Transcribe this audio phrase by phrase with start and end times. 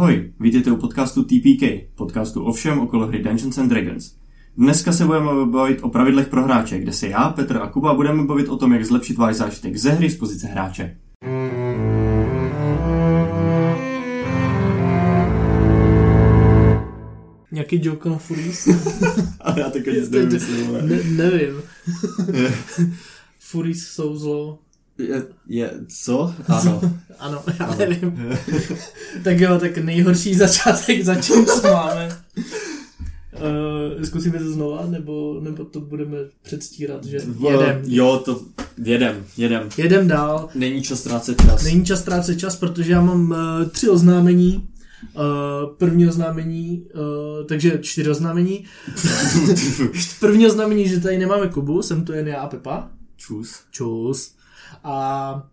[0.00, 1.62] Ahoj, vítejte u podcastu TPK,
[1.94, 4.14] podcastu o všem okolo hry Dungeons and Dragons.
[4.56, 8.24] Dneska se budeme bavit o pravidlech pro hráče, kde se já, Petr a Kuba budeme
[8.24, 10.96] bavit o tom, jak zlepšit váš zážitek ze hry z pozice hráče.
[17.52, 18.68] Nějaký joke na Furies?
[19.40, 20.32] Ale já taky nic nevím,
[20.88, 21.62] ne, nevím.
[23.38, 24.58] Furies jsou zlo.
[25.08, 26.34] Je, je, co?
[26.48, 26.80] Ano.
[27.18, 27.76] ano, já ano.
[27.78, 28.36] nevím.
[29.24, 32.16] tak jo, tak nejhorší začátek začím, co máme.
[33.96, 37.16] Uh, zkusíme to znova, nebo, nebo to budeme předstírat, že
[37.50, 37.82] jedem.
[37.86, 38.40] Jo, to
[38.84, 39.68] jedem, jedem.
[39.76, 40.48] Jedem dál.
[40.54, 41.64] Není čas ztrácet čas.
[41.64, 43.36] Není čas ztrácet čas, protože já mám uh,
[43.70, 44.68] tři oznámení.
[45.14, 48.64] Uh, první oznámení, uh, takže čtyři oznámení.
[50.20, 52.88] první oznámení, že tady nemáme Kubu, jsem tu jen já a Pepa.
[53.16, 53.54] Čus.
[53.70, 54.34] Čus.
[54.84, 55.46] A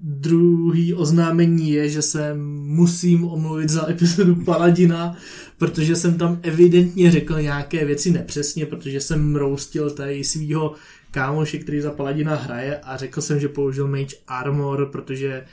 [0.00, 5.16] druhý oznámení je, že se musím omluvit za epizodu Paladina,
[5.58, 10.74] protože jsem tam evidentně řekl nějaké věci nepřesně, protože jsem roustil tady svýho
[11.10, 15.44] kámoše, který za Paladina hraje a řekl jsem, že použil Mage Armor, protože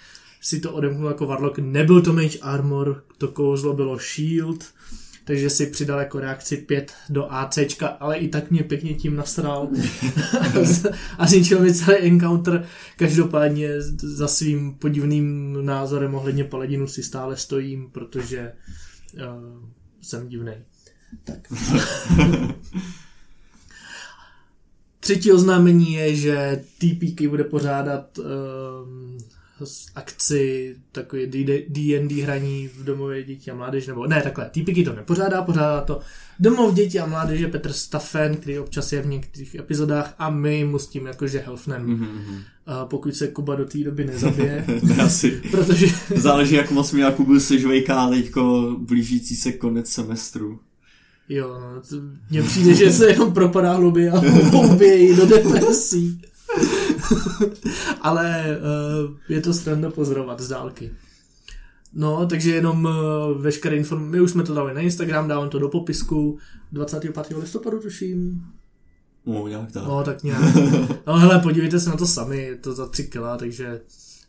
[0.42, 1.60] si to odemknul jako Warlock.
[1.60, 4.66] Nebyl to Mage Armor, to kouzlo bylo Shield,
[5.24, 9.70] takže si přidal jako reakci 5 do ACčka, ale i tak mě pěkně tím nasral
[11.18, 12.66] a zničil mi celý encounter.
[12.98, 18.52] Každopádně za svým podivným názorem ohledně Paladinu si stále stojím, protože
[19.14, 19.22] uh,
[20.02, 20.54] jsem divný.
[21.24, 21.48] Tak.
[25.00, 29.18] Třetí oznámení je, že TPK bude pořádat um,
[29.96, 31.26] akci takový
[31.68, 36.00] D&D hraní v domově dětí a mládeže, nebo ne, takhle, TPK to nepořádá, pořádá to
[36.40, 40.80] domov dětí a mládeže Petr Staffen, který občas je v některých epizodách a my mu
[40.80, 41.88] s tím jakože helfnem.
[41.88, 42.42] Mm-hmm.
[42.66, 44.66] A pokud se Kuba do té doby nezabije.
[45.06, 45.42] Asi.
[45.52, 45.88] protože...
[46.16, 50.60] Záleží, jak moc mi Kubu se žvejká teďko blížící se konec semestru.
[51.30, 54.20] Jo, no, mně přijde, že se jenom propadá hluby a
[54.52, 56.22] hlouběji do depresí.
[58.02, 60.92] Ale uh, je to stranda pozorovat z dálky.
[61.94, 65.60] No, takže jenom uh, veškeré informace, my už jsme to dali na Instagram, dávám to
[65.60, 66.40] do popisku
[66.72, 67.38] 25.
[67.38, 68.46] listopadu, tuším.
[69.26, 69.84] No, nějak tak.
[69.84, 70.56] No, tak nějak.
[71.08, 73.82] No, hele, podívejte se na to sami, je to za 3 kila, takže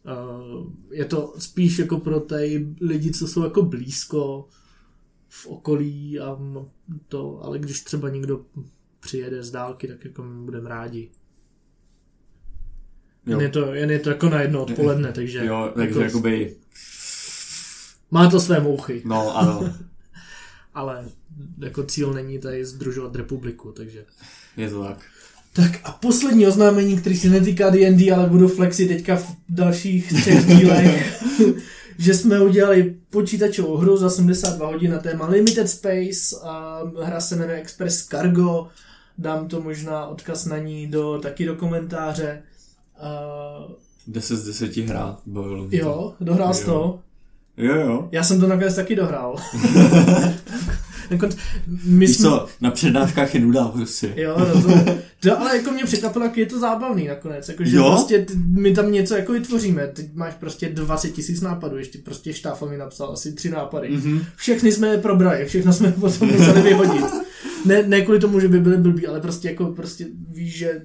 [0.05, 4.49] uh, je to spíš jako pro ty lidi, co jsou jako blízko
[5.29, 6.39] v okolí a
[7.09, 8.41] to, ale když třeba někdo
[9.01, 11.11] přijede z dálky, tak jako budeme rádi.
[13.27, 15.47] Jen je, to, jen je to jako na jedno odpoledne, takže...
[15.47, 16.57] Jo, takže jako, jakoby...
[18.11, 19.03] Má to své mouchy.
[19.05, 19.75] No, ano.
[20.75, 21.05] Ale
[21.59, 24.05] jako cíl není tady združovat republiku, takže...
[24.57, 24.99] Je to tak.
[25.53, 30.47] Tak a poslední oznámení, který se netýká D&D, ale budu flexit teďka v dalších třech
[30.57, 31.23] dílech,
[31.99, 37.37] že jsme udělali počítačovou hru za 72 hodin na téma Limited Space a hra se
[37.37, 38.69] jmenuje Express Cargo,
[39.19, 42.43] dám to možná odkaz na ní do, taky do komentáře.
[43.01, 43.73] Uh,
[44.07, 47.01] 10 z 10 hrát, bavilo mě Jo, dohrál jsi to?
[47.57, 48.09] Jo, jo.
[48.13, 49.37] Já jsem to nakonec taky dohrál.
[51.11, 51.37] Nakonec,
[51.85, 52.29] my Víš jsme...
[52.29, 54.13] co, na přednáškách je nuda prostě.
[54.17, 54.85] Jo, rozumím.
[55.21, 57.49] To, ale jako mě překvapilo, jak je to zábavný nakonec.
[57.49, 57.91] Jako, že jo?
[57.91, 59.87] prostě my tam něco jako vytvoříme.
[59.87, 63.89] Teď máš prostě 20 tisíc nápadů, ještě prostě Štáfel mi napsal asi tři nápady.
[63.97, 64.25] Mm-hmm.
[64.37, 67.05] Všechny jsme je probrali, všechno jsme potom museli vyhodit.
[67.65, 70.83] Ne, ne kvůli tomu, že by byly blbý, ale prostě jako prostě víš, že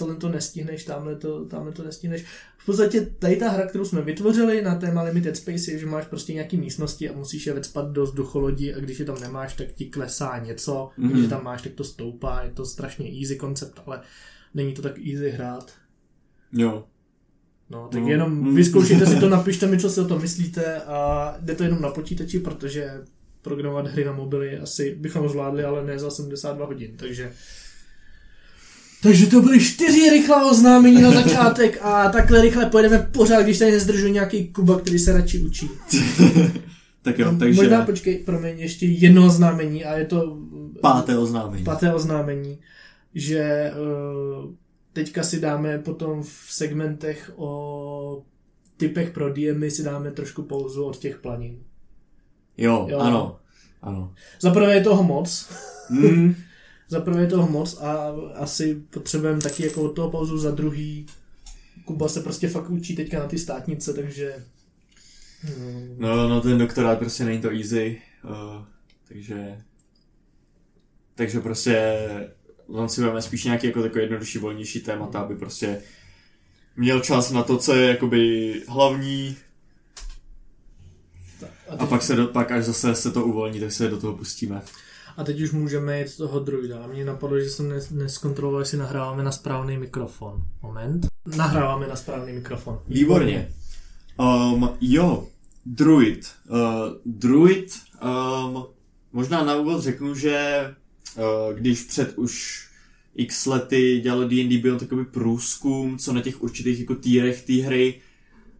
[0.00, 2.24] tohle to nestihneš, tamhle to, tamhle to nestihneš.
[2.56, 6.06] V podstatě tady ta hra, kterou jsme vytvořili na téma Limited Space, je, že máš
[6.06, 9.72] prostě nějaký místnosti a musíš je vecpat do vzducholodí a když je tam nemáš, tak
[9.72, 11.10] ti klesá něco, mm-hmm.
[11.10, 14.00] když je tam máš, tak to stoupá, je to strašně easy koncept, ale
[14.54, 15.72] není to tak easy hrát.
[16.52, 16.84] Jo.
[17.70, 18.08] No, tak no.
[18.08, 18.54] jenom mhm.
[18.54, 21.90] vyzkoušejte si to, napište mi, co si o tom myslíte a jde to jenom na
[21.90, 23.04] počítači, protože
[23.42, 27.32] programovat hry na mobily asi bychom zvládli, ale ne za 72 hodin, takže
[29.02, 33.72] takže to byly čtyři rychlá oznámení na začátek a takhle rychle pojedeme pořád, když tady
[33.72, 35.70] nezdržu nějaký Kuba, který se radši učí.
[37.02, 37.62] tak jo, takže...
[37.62, 40.38] Možná počkej, promiň, ještě jedno oznámení a je to...
[40.80, 41.64] Páté oznámení.
[41.64, 42.58] Páté oznámení,
[43.14, 44.54] že uh,
[44.92, 48.22] teďka si dáme potom v segmentech o
[48.76, 51.58] typech pro DMy si dáme trošku pauzu od těch planin.
[52.56, 52.98] Jo, jo.
[52.98, 53.36] ano.
[53.82, 54.14] ano.
[54.40, 55.48] Za prvé je toho moc.
[55.90, 56.34] Mm.
[56.90, 61.06] za prvé je toho moc a asi potřebujeme taky jako od toho pauzu za druhý.
[61.84, 64.44] Kuba se prostě fakt učí teďka na ty státnice, takže...
[65.98, 68.64] No, no ten doktorát prostě není to easy, uh,
[69.08, 69.58] takže...
[71.14, 71.98] Takže prostě
[72.66, 75.82] on si budeme spíš nějaký jako takový jednodušší, volnější témata, aby prostě
[76.76, 79.36] měl čas na to, co je jakoby hlavní.
[81.68, 84.16] A, a pak, se do, pak až zase se to uvolní, tak se do toho
[84.16, 84.62] pustíme.
[85.20, 86.86] A teď už můžeme jít toho druida.
[86.86, 90.42] Mně napadlo, že jsem nes, neskontroloval, jestli nahráváme na správný mikrofon.
[90.62, 91.06] Moment.
[91.36, 92.80] Nahráváme na správný mikrofon.
[92.88, 93.52] Výborně.
[94.18, 95.26] Um, jo,
[95.66, 96.32] druid.
[96.50, 96.58] Uh,
[97.06, 98.64] druid, um,
[99.12, 100.64] možná na úvod řeknu, že
[101.16, 102.66] uh, když před už
[103.14, 108.00] x lety dělalo D&D byl takový průzkum, co na těch určitých jako týrech té hry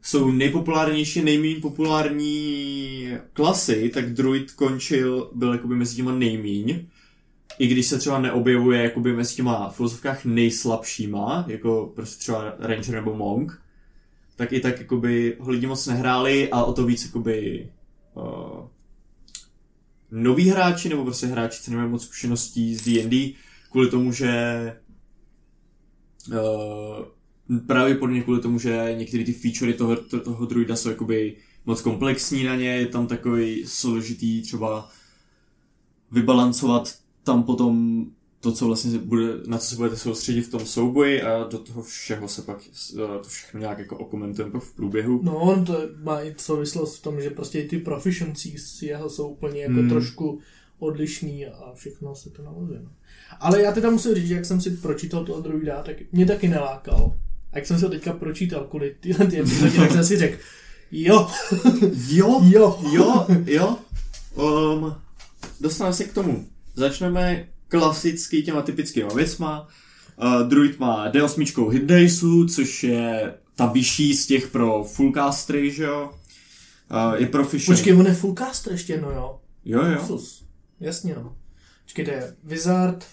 [0.03, 6.87] jsou nejpopulárnější, nejméně populární klasy, tak druid končil, byl jakoby mezi těma nejmíň.
[7.59, 13.15] I když se třeba neobjevuje jakoby mezi těma filozofkách nejslabšíma, jako prostě třeba Ranger nebo
[13.15, 13.63] Monk,
[14.37, 17.69] tak i tak jakoby ho lidi moc nehráli a o to víc jakoby
[18.15, 18.69] uh,
[20.11, 23.33] noví hráči nebo prostě hráči, co nemají moc zkušeností z D&D,
[23.71, 24.33] kvůli tomu, že
[26.29, 26.37] uh,
[27.67, 31.37] pravděpodobně kvůli tomu, že některé ty featurey toho, to, toho druida jsou jakoby
[31.67, 34.89] moc komplexní na ně, je tam takový složitý třeba
[36.11, 36.95] vybalancovat
[37.25, 38.05] tam potom
[38.41, 41.83] to, co vlastně bude, na co se budete soustředit v tom souboji a do toho
[41.83, 42.59] všeho se pak
[43.23, 45.21] to všechno nějak jako okomentujeme v průběhu.
[45.23, 49.75] No, to má i souvislost v tom, že prostě ty proficiencies jeho jsou úplně jako
[49.75, 49.89] hmm.
[49.89, 50.41] trošku
[50.79, 52.81] odlišný a všechno se to navazuje.
[52.83, 52.91] No.
[53.41, 56.49] Ale já teda musím říct, že jak jsem si pročítal toho druida, tak mě taky
[56.49, 57.17] nelákal.
[57.53, 60.39] A jak jsem se teďka pročítal kvůli tyhle ty epizodě, tak jsem si řekl,
[60.91, 61.31] jo.
[62.09, 63.79] jo, jo, jo, jo.
[64.35, 64.95] Um,
[65.61, 66.47] dostaneme se k tomu.
[66.75, 69.69] Začneme klasicky těma typickýma věcma.
[70.23, 75.85] Uh, druid má D8 hit daysu, což je ta vyšší z těch pro fullcastry, že
[75.85, 76.11] jo.
[76.91, 77.77] Uh, je proficient.
[77.77, 79.41] Počkej, on je fullcaster ještě, no jo.
[79.65, 80.05] Jo, jo.
[80.07, 80.45] Sus.
[80.81, 81.37] Jasně, no.
[81.85, 83.07] Počkej, to je Wizard,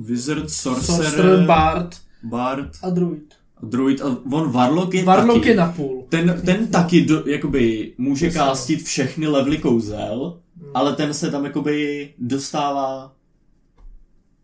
[0.00, 3.33] Wizard, Sorcerer, Sorcerer Bard, Bard a Druid.
[3.62, 5.48] Druid a on Warlock je Warlock taky.
[5.48, 6.04] je na půl.
[6.08, 10.70] Ten, ten taky do, jakoby může se- kástit všechny levely kouzel, Hmm.
[10.74, 13.12] ale ten se tam jakoby dostává...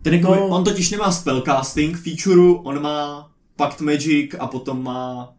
[0.03, 0.49] Ten jakoby, No.
[0.49, 5.33] on totiž nemá spellcasting featureu, on má Pact Magic a potom má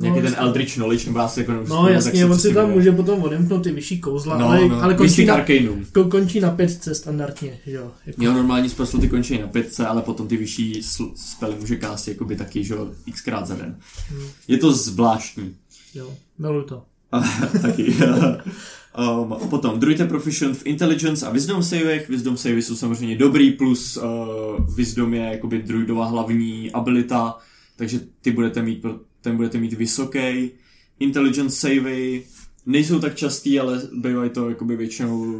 [0.00, 0.34] nějaký No, ten.
[0.38, 3.72] Eldritch Knowledge, nebo já si jako No jasně, on si tam může potom odemknout ty
[3.72, 4.82] vyšší kouzla, No, ale, no.
[4.82, 7.90] ale končí, na, ko- končí na pětce standardně, že jo.
[8.06, 10.82] Jako, Jo, normální spell ty končí na pětce, ale potom ty vyšší
[11.14, 13.76] spely může kástit jakoby taky, že jo, xkrát za den.
[14.10, 14.26] Hmm.
[14.48, 15.54] Je to zvláštní.
[15.94, 16.82] jo, miluju to.
[17.62, 17.94] taky.
[18.98, 22.08] um, potom druid je proficient v intelligence a wisdom savech.
[22.08, 27.36] Wisdom savey jsou samozřejmě dobrý, plus uh, wisdom je jakoby druidová hlavní abilita,
[27.76, 30.50] takže ty budete mít, pro- ten budete mít vysoký.
[30.98, 32.24] Intelligence savey
[32.66, 35.36] nejsou tak častý, ale bývají to jakoby většinou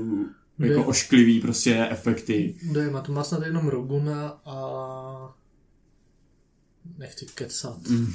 [0.59, 0.85] jako Je.
[0.87, 2.55] ošklivý prostě efekty.
[2.81, 3.01] Je má?
[3.01, 5.35] To má snad jenom Roguna a...
[6.99, 7.89] Nechci kecat.
[7.89, 8.13] Mm.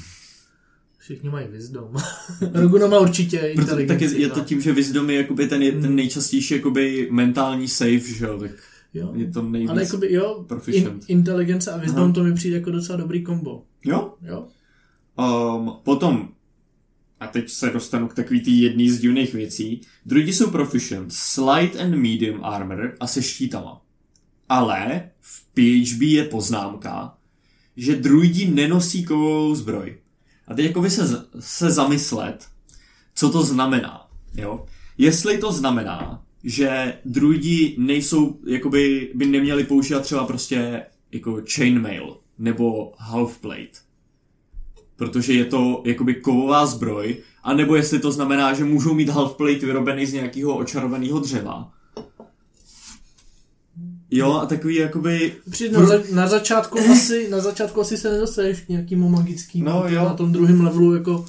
[0.98, 1.94] Všichni mají wisdom.
[2.54, 3.88] Roguna má určitě Proto, inteligenci.
[3.88, 5.96] tak je, je to tím, že wisdom je jakoby ten, je ten Mm.
[5.96, 8.52] nejčastější jakoby mentální save, že jo, tak
[8.94, 9.12] Jo.
[9.16, 9.70] je to nejvíc.
[9.70, 12.14] Ale jakoby jo, in, inteligence a wisdom Aha.
[12.14, 13.64] to mi přijde jako docela dobrý kombo.
[13.86, 14.48] Jo, Jo?
[15.18, 16.30] Um, potom,
[17.20, 21.80] a teď se dostanu k takový tý jedný z divných věcí, druidi jsou proficient, slight
[21.80, 23.82] and medium armor a se štítama.
[24.50, 27.18] Ale v PHB je poznámka,
[27.78, 29.98] že druidi nenosí kovovou zbroj.
[30.48, 32.48] A teď jakoby se, se zamyslet,
[33.16, 34.08] co to znamená.
[34.36, 34.66] Jo?
[34.98, 42.94] Jestli to znamená, že druidi nejsou, jakoby by neměli používat třeba prostě jako chainmail nebo
[42.98, 43.80] halfplate,
[44.96, 50.06] protože je to jakoby kovová zbroj, anebo jestli to znamená, že můžou mít halfplate vyrobený
[50.06, 51.72] z nějakého očarovaného dřeva.
[54.12, 55.34] Jo, a takový jakoby...
[55.50, 59.66] Přijde na, za, na, začátku asi, na začátku asi se nedostaneš k nějakému magickým.
[59.66, 60.06] No, jo.
[60.06, 61.26] Na tom druhém levelu jako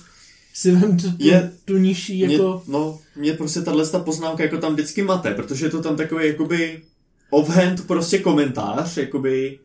[0.55, 2.63] si vem tu, tu, Je- tu nižší jako...
[2.67, 5.97] Mě, no, mě prostě tahle ta poznámka jako tam vždycky mate, protože je to tam
[5.97, 6.83] takový jakoby
[7.31, 9.59] offhand prostě komentář, jakoby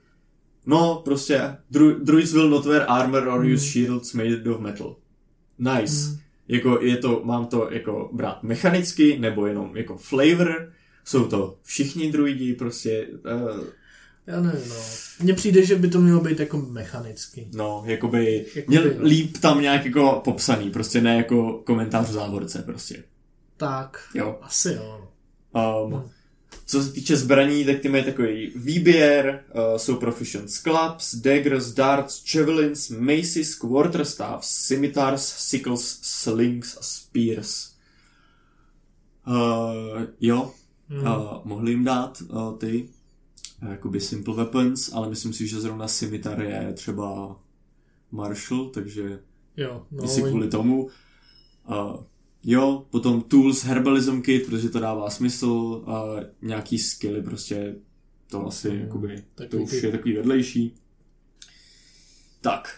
[0.70, 3.54] no prostě dru, druids will not wear armor or Hmm.
[3.54, 4.96] use shields made of metal.
[5.58, 6.08] Nice.
[6.08, 6.18] Hmm.
[6.48, 10.72] Jako je to, mám to jako brát mechanicky, nebo jenom jako flavor,
[11.06, 13.08] jsou to všichni druidi, prostě,
[13.48, 13.64] uh,
[14.28, 14.76] Já nevím, no.
[15.20, 17.48] Mně přijde, že by to mělo být jako mechanicky.
[17.54, 19.04] no, jakoby, Jakoby, měl no.
[19.06, 23.04] líp tam nějak jako popsaný, prostě ne jako komentář v závorce, prostě,
[23.58, 24.40] Tak, jo.
[24.42, 25.08] asi jo.
[25.86, 26.10] Um, Hmm.
[26.70, 32.34] Co se týče zbraní, tak ty mají takový výběr, uh, jsou proficient clubs, daggers, darts,
[32.36, 37.72] javelins, maces, quarterstaffs, scimitars, sickles, slings a spears.
[39.28, 40.52] Uh, jo,
[40.90, 41.04] Hmm.
[41.04, 42.90] uh, mohli jim dát uh, ty
[43.64, 47.40] uh, jakoby simple weapons, ale myslím si, že zrovna scimitar je třeba
[48.12, 49.20] martial, takže
[49.58, 50.84] Jo, no, si kvůli tomu.
[51.70, 52.04] Uh,
[52.44, 56.04] jo, potom Tools Herbalism Kit, protože to dává smysl a
[56.42, 57.76] nějaký skilly prostě
[58.32, 59.86] to asi mm, jakoby, to už ty...
[59.86, 60.76] je takový vedlejší.
[62.42, 62.78] Tak.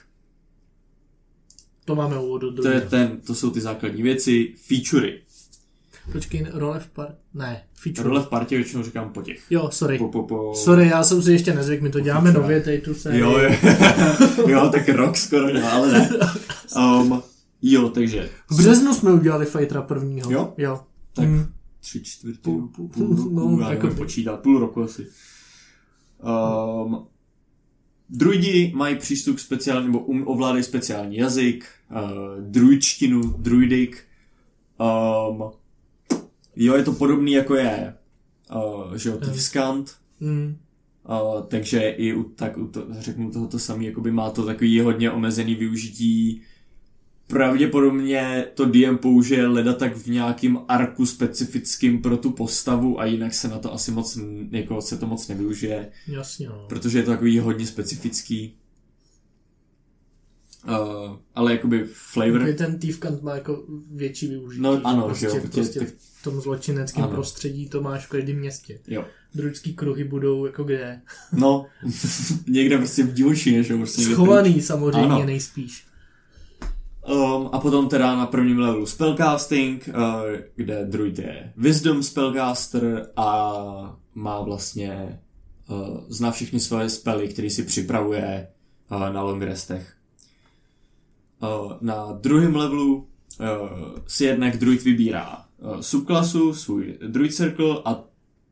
[1.86, 4.54] To máme úvod to, je ten, to jsou ty základní věci.
[4.68, 5.22] Featurey.
[6.12, 7.16] Počkej, role v par...
[7.34, 8.08] Ne, feature.
[8.08, 9.42] Role v partě většinou říkám po těch.
[9.50, 9.98] Jo, sorry.
[9.98, 10.56] Po, po, po...
[10.56, 13.20] Sorry, já jsem si ještě nezvyk, my to děláme po nově, tady tu se.
[13.20, 13.52] Jo, jo.
[14.48, 16.10] jo, tak rok skoro, no, ale ne.
[16.78, 17.24] Um,
[17.62, 18.30] jo, takže...
[18.50, 20.32] V březnu jsme udělali Fightera prvního.
[20.32, 20.54] Jo?
[20.58, 20.82] Jo.
[21.14, 21.46] Tak hmm.
[21.80, 25.08] tři čtvrtě, půl, půl, půl, půl, půl, no, já jako počítat, půl roku asi.
[26.24, 27.06] Um,
[28.10, 34.04] druidi mají přístup k speciální, nebo um, ovládají speciální jazyk, uh, druidštinu, druidik.
[35.30, 35.52] Um,
[36.56, 37.96] jo, je to podobný jako je,
[38.56, 39.96] uh, že jo, Tivskant.
[40.20, 40.58] Mm.
[41.10, 45.12] Uh, takže i u, tak u to, řeknu tohoto samý, jakoby má to takový hodně
[45.12, 46.42] omezený využití
[47.32, 53.34] pravděpodobně to DM použije leda tak v nějakým arku specifickým pro tu postavu a jinak
[53.34, 54.20] se na to asi moc,
[54.52, 55.92] jako se to moc nevyužije.
[56.08, 56.66] Jasně, no.
[56.70, 58.58] Protože je to takový hodně specifický.
[60.68, 62.40] Uh, ale jakoby flavor...
[62.40, 64.62] Takový ten Thiefkant má jako větší využití.
[64.62, 65.44] No ano, prostě, že jo.
[65.52, 65.90] Prostě tak...
[66.20, 67.14] v tom zločineckém ano.
[67.14, 68.80] prostředí to máš v každém městě.
[68.88, 69.06] Jo.
[69.36, 71.02] Druidský kruhy budou jako kde?
[71.34, 71.66] No,
[72.48, 73.80] někde prostě v divočině, že jo.
[73.80, 75.26] Prostě Schovaný samozřejmě ano.
[75.26, 75.91] nejspíš.
[77.10, 79.96] Um, a potom teda na prvním levelu spellcasting, uh,
[80.56, 85.20] kde druid je Wisdom spellcaster a má vlastně,
[85.70, 88.48] uh, zná všechny svoje spely, které si připravuje
[88.92, 89.94] uh, na long restech.
[91.44, 93.06] Uh, na druhém levelu uh,
[94.08, 98.04] si jednak druid vybírá uh, subklasu, svůj druid circle a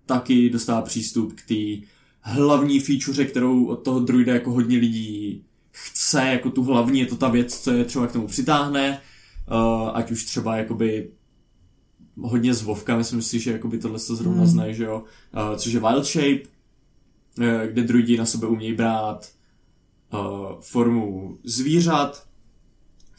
[0.05, 1.87] taky dostává přístup k té
[2.21, 5.45] hlavní feature, kterou od toho druida jako hodně lidí
[5.85, 9.01] chce, jako tu hlavní, je to ta věc, co je třeba k tomu přitáhne,
[9.51, 11.09] uh, ať už třeba jakoby
[12.21, 14.51] hodně z Vovka, myslím si, že jakoby tohle se zrovna hmm.
[14.51, 16.41] znají, že jo, uh, což je Wild Shape,
[17.37, 19.29] uh, kde druidi na sebe umějí brát
[20.13, 20.19] uh,
[20.61, 22.23] formu zvířat,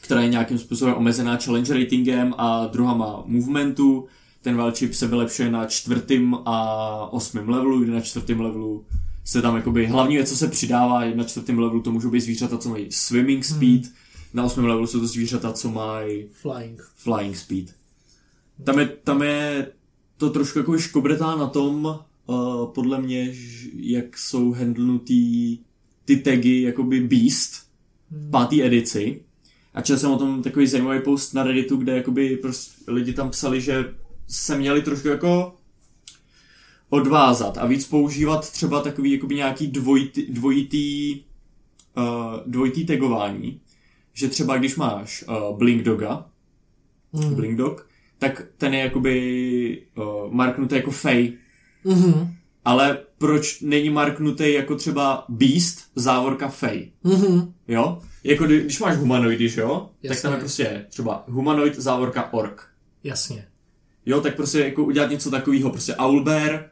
[0.01, 4.07] která je nějakým způsobem omezená challenge ratingem a druhá má movementu,
[4.41, 8.85] ten Wild Shape se vylepšuje na čtvrtým a osmém levelu, kdy na čtvrtém levelu
[9.31, 12.57] se tam jakoby hlavní věc, co se přidává, na čtvrtém levelu to můžou být zvířata,
[12.57, 13.57] co mají swimming hmm.
[13.57, 13.93] speed, hmm.
[14.33, 17.65] na osmém levelu jsou to zvířata, co mají flying, flying speed.
[18.63, 19.71] Tam je, tam je
[20.17, 23.33] to trošku jako škobretá na tom, uh, podle mě,
[23.73, 25.57] jak jsou handlnutý
[26.05, 27.53] ty tagy jakoby Beast
[28.11, 28.27] hmm.
[28.27, 29.21] v pátý edici.
[29.73, 33.29] A četl jsem o tom takový zajímavý post na Redditu, kde jakoby prostě lidi tam
[33.29, 33.93] psali, že
[34.27, 35.55] se měli trošku jako
[36.91, 41.19] odvázat a víc používat třeba takový jakoby nějaký dvojitý, dvojitý,
[41.97, 42.03] uh,
[42.45, 43.61] dvojitý tagování,
[44.13, 46.25] že třeba když máš uh, Blink Doga,
[47.13, 47.35] mm.
[47.35, 51.33] Blink Dog, tak ten je jakoby uh, marknutý jako Fey.
[51.85, 52.33] Mm-hmm.
[52.65, 56.91] Ale proč není marknutý jako třeba Beast, závorka Fey?
[57.05, 57.51] Mm-hmm.
[57.67, 58.01] Jo?
[58.23, 59.89] Jako když máš humanoidy, jo?
[60.03, 60.09] Jasně.
[60.09, 62.67] Tak tam je prostě třeba humanoid, závorka Ork.
[63.03, 63.47] Jasně.
[64.05, 66.70] Jo, tak prostě jako udělat něco takového, prostě Owlbear,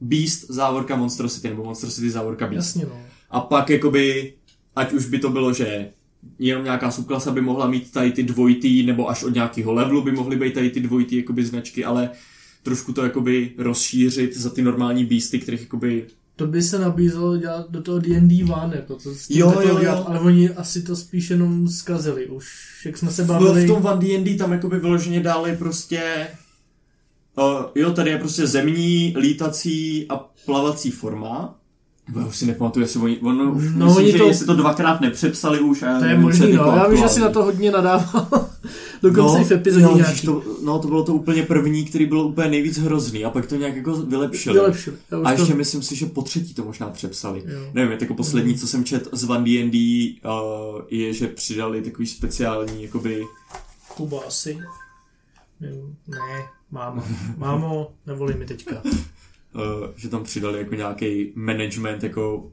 [0.00, 2.76] Beast závorka Monstrosity, nebo Monstrosity závorka Beast.
[2.76, 3.00] Jasně, no.
[3.30, 4.34] A pak jakoby,
[4.76, 5.90] ať už by to bylo, že
[6.38, 10.12] jenom nějaká subklasa by mohla mít tady ty dvojitý, nebo až od nějakého levelu by
[10.12, 12.10] mohly být tady ty dvojitý jakoby značky, ale
[12.62, 17.70] trošku to jakoby rozšířit za ty normální beasty, kterých jakoby to by se nabízelo dělat
[17.70, 19.80] do toho D&D One, jako to s tím jo, jo, jo.
[19.80, 22.46] Dělat, ale oni asi to spíš jenom zkazili už,
[22.86, 23.64] jak jsme se bavili.
[23.64, 26.26] V tom One D&D tam jakoby vyloženě dali prostě
[27.38, 30.16] Uh, jo, tady je prostě zemní, lítací a
[30.46, 31.54] plavací forma.
[32.20, 35.00] Já už si nepamatuju, jestli oni, ono, no, myslím, oni že to, jestli to dvakrát
[35.00, 35.82] nepřepsali už.
[35.82, 38.28] A to je možný, no, já vím, že si na to hodně nadával.
[39.02, 40.26] Dokonce no, i v epizodě nějaký.
[40.26, 43.56] To, no, to bylo to úplně první, který byl úplně nejvíc hrozný a pak to
[43.56, 44.54] nějak jako vylepšili.
[44.54, 44.96] vylepšili.
[45.24, 45.56] A ještě to...
[45.56, 47.42] myslím si, že po třetí to možná přepsali.
[47.46, 47.60] Jo.
[47.74, 48.58] Nevím, je jako poslední, mm.
[48.58, 53.24] co jsem čet z Van D&D, uh, je, že přidali takový speciální, jakoby...
[53.88, 54.58] Kuba asi.
[55.60, 55.68] Ne,
[56.70, 57.02] Mámo,
[57.36, 58.82] mámo, nevolí mi teďka.
[58.82, 59.62] Uh,
[59.96, 62.52] že tam přidali jako nějaký management jako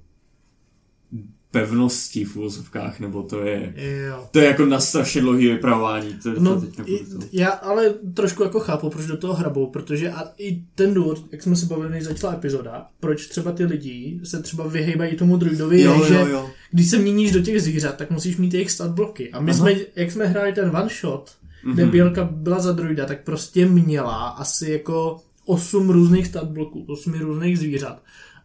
[1.54, 3.74] pevnosti v úvozovkách, nebo to je,
[4.08, 4.28] jo.
[4.32, 6.14] to je jako na strašně dlouhý vypravování.
[6.24, 6.88] To, no, to teď
[7.32, 11.42] já ale trošku jako chápu, proč do toho hrabou, protože a i ten důvod, jak
[11.44, 15.82] jsme se bavili, než začala epizoda, proč třeba ty lidi se třeba vyhejbají tomu druidovi,
[15.82, 16.50] jo, je, jo, že jo.
[16.72, 19.32] když se měníš do těch zvířat, tak musíš mít jejich stat bloky.
[19.32, 19.60] A my Aha.
[19.60, 21.32] jsme, jak jsme hráli ten one shot,
[21.66, 21.74] mm-hmm.
[21.74, 27.60] kde Bělka byla za druida, tak prostě měla asi jako osm různých statbloků, osmi různých
[27.60, 28.02] zvířat.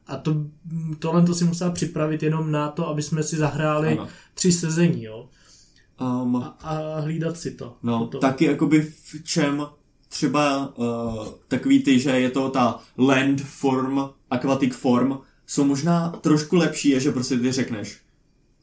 [0.06, 0.37] A to,
[0.98, 4.08] tohle to si musela připravit jenom na to, aby jsme si zahráli ano.
[4.34, 5.28] tři sezení, jo.
[6.00, 7.76] Um, a, a hlídat si to.
[7.82, 8.20] no, potom.
[8.20, 9.66] taky jakoby v čem
[10.08, 16.56] třeba uh, takový ty, že je to ta land form, aquatic form, jsou možná trošku
[16.56, 18.00] lepší, je, že prostě ty řekneš,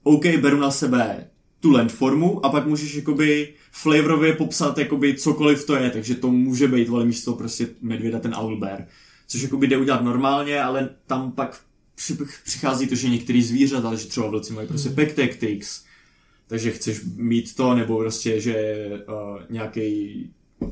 [0.04, 1.28] OK, beru na sebe
[1.60, 6.32] tu land formu a pak můžeš jakoby flavorově popsat jakoby cokoliv to je, takže to
[6.32, 8.86] může být, ale místo prostě medvěda ten owlbear.
[9.28, 11.62] Což jakoby jde udělat normálně, ale tam pak
[11.96, 15.84] při- přichází to, že některý zvířata, že třeba vlci mají prostě pack tactics,
[16.48, 18.76] takže chceš mít to, nebo prostě, že
[19.08, 20.70] uh, nějaký uh,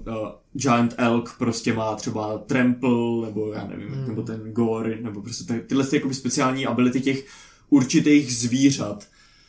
[0.53, 4.07] giant elk prostě má třeba trample, nebo já nevím, Hmm.
[4.07, 7.25] nebo ten gore, nebo prostě ty, tyhle ty jakoby speciální ability těch
[7.69, 9.07] určitých zvířat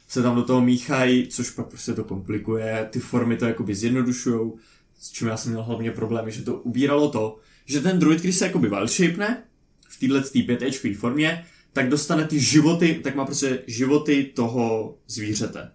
[0.09, 4.57] se tam do toho míchají, což pak prostě to komplikuje, ty formy to jakoby zjednodušujou,
[5.01, 8.37] s čím já jsem měl hlavně problémy, že to ubíralo to, že ten druid, když
[8.37, 9.43] se jakoby wild shapene,
[9.89, 15.71] v téhle 5 formě, tak dostane ty životy, tak má prostě životy toho zvířete.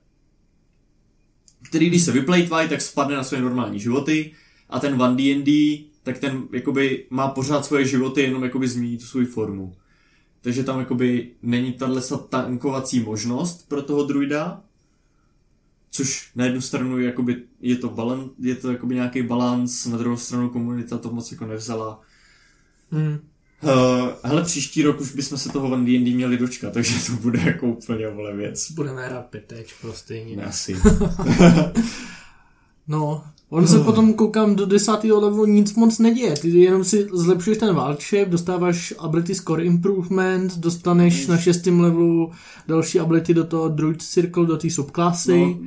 [1.62, 4.32] Který když se vyplejtvají, tak spadne na své normální životy
[4.70, 9.26] a ten 1D&D, tak ten jakoby má pořád svoje životy, jenom jakoby změní tu svou
[9.26, 9.76] formu.
[10.41, 14.62] Takže tam jakoby není tahle tankovací možnost pro toho druida,
[15.91, 20.17] což na jednu stranu jakoby je to, balan, je to jakoby nějaký balans, na druhou
[20.17, 22.01] stranu komunita to moc jako nevzala.
[22.91, 23.19] Hmm.
[23.63, 27.67] Uh, hele, příští rok už bychom se toho 1D&D měli dočkat, takže to bude jako
[27.67, 28.72] úplně vole věc.
[28.72, 30.25] Budeme hrát pěteč prostě.
[30.36, 30.75] Ne, asi.
[32.89, 36.34] No, on se potom koukám do desátého levelu nic moc neděje.
[36.34, 42.32] Ty jenom si zlepšuješ ten shape, dostáváš ability score improvement, dostaneš na šestém levelu
[42.68, 45.39] další ability do toho druid circle, do té subklasy.
[45.39, 45.58] No,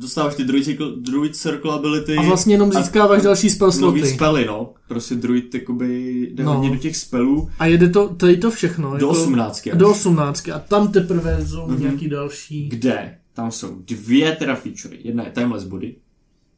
[0.00, 2.16] dostáváš ty druid circle, druid circle ability.
[2.16, 4.14] a vlastně jenom získáváš další spell Nový sloty.
[4.14, 4.72] spely, no.
[4.88, 6.54] Prostě druid jakoby jde No.
[6.54, 7.48] hodně do těch spelů.
[7.58, 8.96] A jede to, tady to všechno.
[8.98, 9.70] Do 18.
[9.72, 9.78] až.
[9.78, 10.48] Do 18.
[10.48, 11.80] A tam teprve jsou Mhm.
[11.80, 12.68] nějaký další.
[12.68, 14.98] Kde tam jsou dvě teda featurey.
[15.04, 15.94] Jedna je Timeless Body,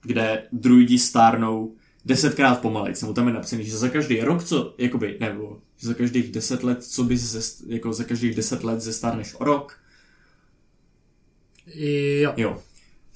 [0.03, 1.75] kde druidi stárnou
[2.05, 2.95] desetkrát pomalej.
[3.01, 6.63] Nebo tam je napsaný, že za každý rok, co, jakoby, nebo že za každých deset
[6.63, 9.81] let, co by ze, jako za každých deset let zestárneš o rok.
[11.75, 12.35] Jo.
[12.37, 12.63] Jo.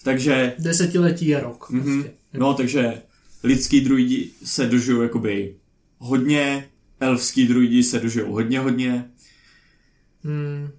[0.03, 1.71] Takže Desetiletí je rok.
[1.71, 1.83] Mhm.
[1.83, 2.15] Prostě.
[2.33, 3.03] No, takže
[3.45, 5.57] lidský druidi se dožijou jakoby
[5.99, 6.69] hodně,
[7.01, 9.11] elfský druidi se dožijou hodně, hodně.
[10.25, 10.71] Hmm.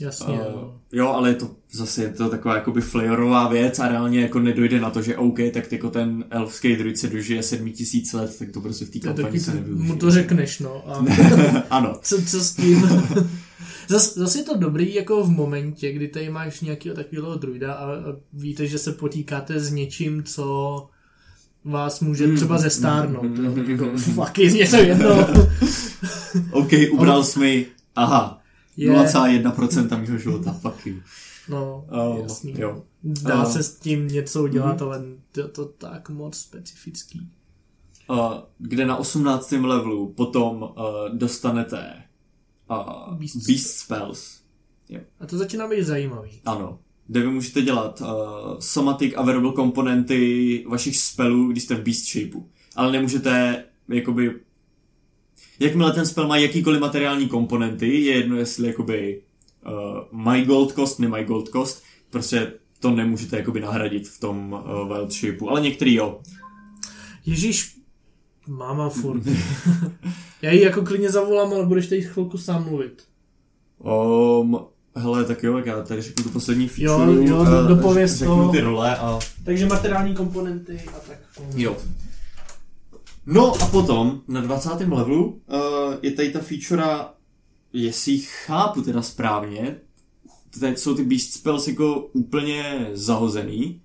[0.00, 0.34] Jasně.
[0.34, 4.38] Uh, jo, ale je to zase je to taková jakoby flavorová věc a reálně jako
[4.40, 8.50] nedojde na to, že OK, tak jako ten elfský druid se dožije 7000 let, tak
[8.50, 9.86] to prostě v té kampani se nevyužije.
[9.92, 10.82] mu to řekneš, no.
[10.90, 11.04] A
[11.70, 11.98] ano.
[12.02, 12.82] co, co s tím?
[13.88, 17.84] Zas, zase je to dobrý jako v momentě, kdy tady máš nějakého takového druida a,
[17.92, 20.86] a víte, že se potýkáte s něčím, co
[21.64, 23.22] vás může Mm, třeba zestárnout.
[23.22, 23.98] mm, mm, tak mm, jako, mm.
[23.98, 25.26] fuck, je to jedno.
[26.50, 28.39] OK, ubral jsi mi, aha,
[28.80, 30.96] Je, 0,1% mého života, fuck you.
[31.48, 32.54] no, Oh, jasný.
[32.58, 32.82] jo.
[33.04, 33.50] Dá Oh.
[33.52, 34.82] se s tím něco udělat, Mhm.
[34.88, 37.28] ale to, to tak moc specifický.
[38.10, 39.52] Uh, kde na 18.
[39.66, 40.68] levelu potom uh,
[41.12, 42.02] dostanete
[42.70, 44.40] uh, Beast Beast, Spells.
[45.20, 46.40] A to začíná být zajímavý.
[46.44, 46.78] Ano.
[47.06, 48.06] Kde vy můžete dělat uh,
[48.58, 52.48] somatic a variable komponenty vašich spellů, když jste v Beast shapeu.
[52.76, 54.40] Ale nemůžete, jakoby...
[55.60, 59.22] Jakmile ten spell má jakýkoliv materiální komponenty, je jedno, jestli jakoby
[59.66, 59.72] uh,
[60.12, 65.12] mají gold cost, nemají gold cost, prostě to nemůžete jakoby nahradit v tom uh, wild
[65.12, 66.20] shapeu, ale některý jo.
[67.26, 67.76] Ježíš,
[68.48, 69.22] máma furt.
[70.42, 73.02] Já ji jako klidně zavolám, ale budeš tady chvilku sám mluvit.
[73.78, 74.58] Um,
[74.96, 77.12] hele, tak jo, tak já tady řeknu tu poslední feature.
[77.12, 78.48] Jo, jo, do- eh, dopověz to.
[78.52, 79.18] ty role a...
[79.44, 81.18] Takže materiální komponenty a tak.
[81.56, 81.76] Jo.
[83.32, 84.70] No a potom na 20.
[84.70, 86.84] levelu uh, je tady ta feature,
[87.72, 89.76] jestli chápu teda správně,
[90.60, 93.82] teď jsou ty Beast Spells jako úplně zahozený,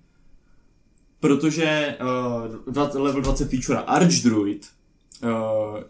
[1.20, 4.66] protože uh, dva- level 20 feature Archdruid
[5.22, 5.30] uh,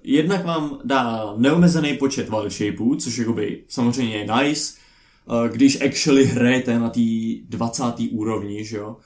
[0.02, 4.74] jednak vám dá neomezený počet wild shapeů, což jakoby samozřejmě je nice,
[5.26, 7.00] uh, když actually hrajete na té
[7.48, 7.82] 20.
[8.10, 8.96] úrovni, že jo,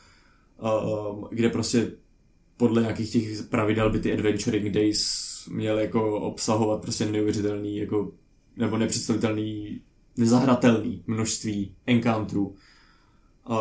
[0.60, 1.90] um, kde prostě
[2.60, 8.12] podle nějakých těch pravidel by ty Adventuring Days měly jako obsahovat prostě neuvěřitelný jako,
[8.56, 9.80] nebo nepředstavitelný,
[10.16, 12.54] nezahratelný množství encounterů.
[13.48, 13.56] Uh,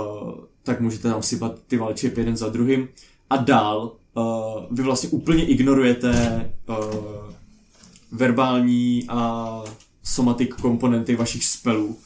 [0.63, 2.87] tak můžete tam sypat ty valčep jeden za druhým.
[3.29, 4.23] A dál uh,
[4.71, 6.75] vy vlastně úplně ignorujete uh,
[8.11, 9.63] verbální a
[10.03, 11.97] somatic komponenty vašich spelů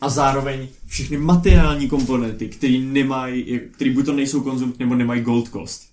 [0.00, 5.48] a zároveň všechny materiální komponenty, které nemají, který buď to nejsou konzumt, nebo nemají gold
[5.48, 5.91] cost.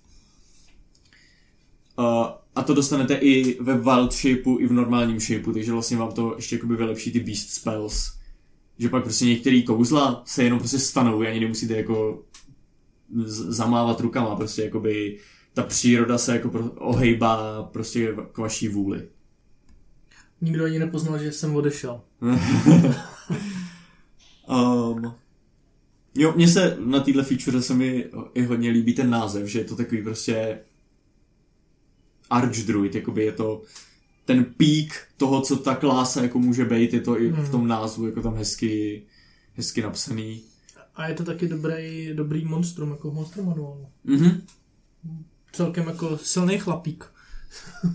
[2.00, 6.12] Uh, a to dostanete i ve wild shapeu, i v normálním shapeu, takže vlastně vám
[6.12, 8.12] to ještě jakoby vylepší ty beast spells.
[8.78, 12.22] Že pak prostě některé kouzla se jenom prostě stanou, ani nemusíte jako
[13.24, 15.18] z- zamávat rukama, prostě jakoby
[15.54, 19.08] ta příroda se jako pro, ohejbá prostě k vaší vůli.
[20.40, 22.00] Nikdo ani nepoznal, že jsem odešel.
[24.48, 25.14] um,
[26.14, 29.64] jo, mně se na téhle feature se mi i hodně líbí ten název, že je
[29.64, 30.58] to takový prostě
[32.30, 33.62] archdruid, jakoby je to
[34.24, 38.06] ten pík toho, co ta klása jako může být, je to i v tom názvu,
[38.06, 39.02] jako tam hezky,
[39.54, 40.42] hezky napsaný.
[40.94, 43.86] A je to taky dobrý, dobrý monstrum, jako v Monster Manualu.
[44.04, 44.42] Mhm.
[45.52, 47.04] Celkem jako silný chlapík.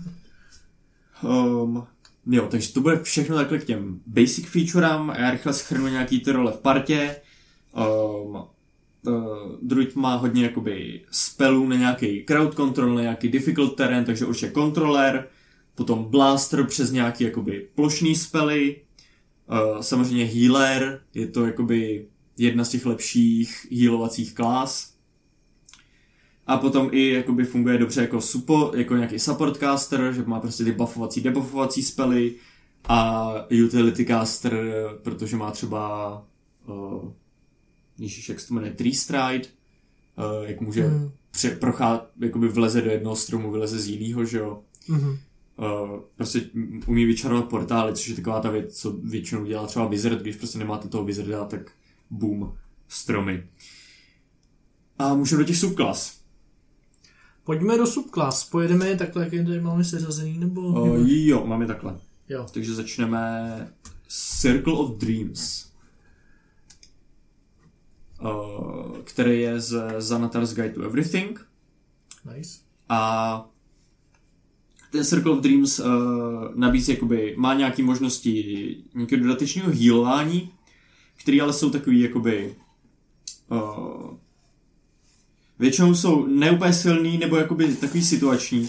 [1.22, 1.86] Um,
[2.26, 5.14] jo, takže to bude všechno takhle k těm basic featurám.
[5.18, 7.16] Já rychle schrnu nějaký ty role v partě.
[7.72, 8.44] Um,
[9.06, 9.14] uh,
[9.62, 14.48] druid má hodně jakoby spellů na nějaký crowd control, na nějaký difficult terén, takže určitě
[14.48, 15.28] kontroler,
[15.74, 18.76] potom blaster přes nějaký jakoby plošný spely,
[19.50, 22.06] uh, samozřejmě healer, je to jakoby
[22.38, 24.96] jedna z těch lepších healovacích klas.
[26.46, 30.64] A potom i jakoby funguje dobře jako, supo, jako nějaký support caster, že má prostě
[30.64, 32.34] ty buffovací, debuffovací spely
[32.88, 33.32] a
[33.64, 34.58] utility caster,
[35.02, 36.24] protože má třeba
[36.66, 37.12] uh,
[37.98, 39.48] Ježíš, jak se to jmenuje, Tree Stride,
[40.18, 41.10] uh, jak může mm.
[41.30, 44.62] pře- procházet, jakoby vleze do jednoho stromu, vyleze z jiného, že jo.
[44.88, 45.18] Mhm.
[45.58, 46.40] Uh, prostě
[46.86, 50.58] umí vyčarovat portály, což je taková ta věc, co většinou dělá třeba Wizard, když prostě
[50.58, 51.72] nemáte toho Wizarda, tak
[52.10, 52.52] boom,
[52.88, 53.48] stromy.
[54.98, 56.20] A můžeme do těch subklas.
[57.44, 58.44] Pojďme do subklas.
[58.44, 60.60] Pojedeme je takhle, jak je tady máme seřazený, nebo...
[60.60, 62.00] Uh, jo, máme takhle.
[62.28, 62.46] Jo.
[62.52, 63.72] Takže začneme
[64.08, 65.66] Circle of Dreams,
[69.04, 71.46] který je z Zanatar's Guide to Everything.
[72.36, 72.58] Nice.
[72.88, 73.50] A
[74.90, 75.86] ten Circle of Dreams uh,
[76.54, 80.50] nabízí, jakoby, má nějaké možnosti nějakého dodatečného healování,
[81.16, 82.54] které ale jsou takový, jakoby,
[83.50, 84.16] uh,
[85.58, 88.68] většinou jsou neúplně silný, nebo jakoby takový situační.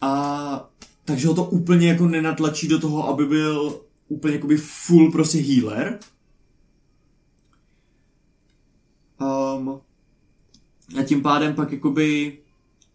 [0.00, 0.70] A
[1.04, 5.98] takže ho to úplně jako nenatlačí do toho, aby byl úplně jakoby full prostě healer.
[9.20, 9.80] Um,
[10.98, 12.38] a tím pádem pak jakoby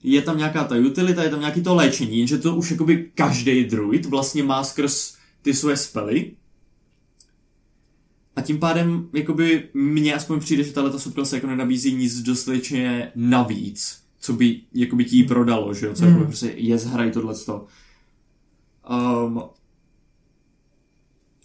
[0.03, 3.63] je tam nějaká ta utilita, je tam nějaký to léčení, jenže to už jakoby každý
[3.63, 6.31] druid vlastně má skrz ty svoje spely.
[8.35, 14.01] A tím pádem, jakoby, mně aspoň přijde, že tahle subklasa jako nenabízí nic dostatečně navíc,
[14.19, 17.65] co by, jakoby ti prodalo, že jo, co jako prostě je zhraj tohleto.
[18.89, 19.41] Um,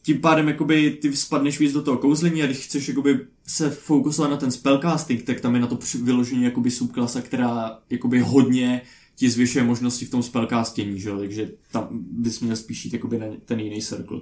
[0.09, 4.31] tím pádem jakoby ty spadneš víc do toho kouzlení a když chceš jakoby se fokusovat
[4.31, 8.83] na ten spellcasting, tak tam je na to vyloženě jakoby subklasa, která jakoby hodně
[9.15, 13.27] ti zvyšuje možnosti v tom spellcastění, že takže tam bys měl spíš jít jakoby na
[13.45, 14.21] ten jiný circle,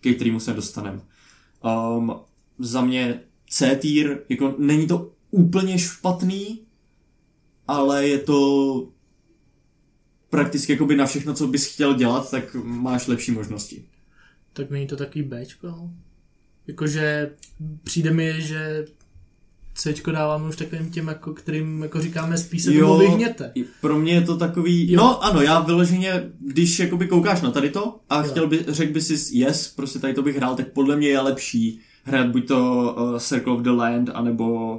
[0.00, 1.00] ke kterému se dostaneme.
[1.96, 2.14] Um,
[2.58, 6.60] za mě C tier, jako není to úplně špatný,
[7.68, 8.88] ale je to
[10.30, 13.91] prakticky jakoby na všechno, co bys chtěl dělat, tak máš lepší možnosti.
[14.52, 15.90] Tak není to takový Bčko, no?
[16.66, 17.30] Jakože
[17.84, 18.84] přijde mi, že
[19.74, 23.52] Cčko dáváme už takovým těm, jako, kterým jako říkáme, spíš se tomu vyhněte.
[23.80, 25.00] pro mě je to takový, Jo.
[25.00, 28.30] no ano, já vyloženě, když jakoby koukáš na tady to a Jo.
[28.30, 31.20] chtěl by, řekl by si, yes, prostě tady to bych hrál, tak podle mě je
[31.20, 34.76] lepší hrát buď to uh, Circle of the Land, anebo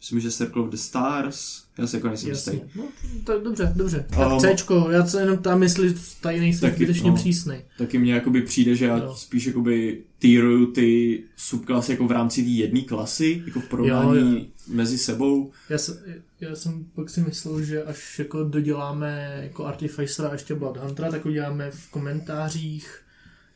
[0.00, 2.60] myslím, že Circle of the Stars, já si jako nejsem jistý.
[2.76, 2.84] No,
[3.24, 4.06] tak dobře, dobře.
[4.10, 7.16] Tak Um, Cčko, já se jenom tam jestli tady nejsem taky, zbytečně no.
[7.16, 7.60] přísnej.
[7.78, 9.14] Taky mně jakoby přijde, že já Jo.
[9.16, 14.38] spíš jakoby týruju ty subklasy jako v rámci té jedné klasy, jako v porovnání Jo,
[14.38, 14.44] jo.
[14.68, 15.50] mezi sebou.
[15.68, 15.96] Já jsem,
[16.40, 21.26] já jsem pak si myslel, že až jako doděláme jako Artificera a ještě Bloodhuntera, tak
[21.26, 22.98] uděláme v komentářích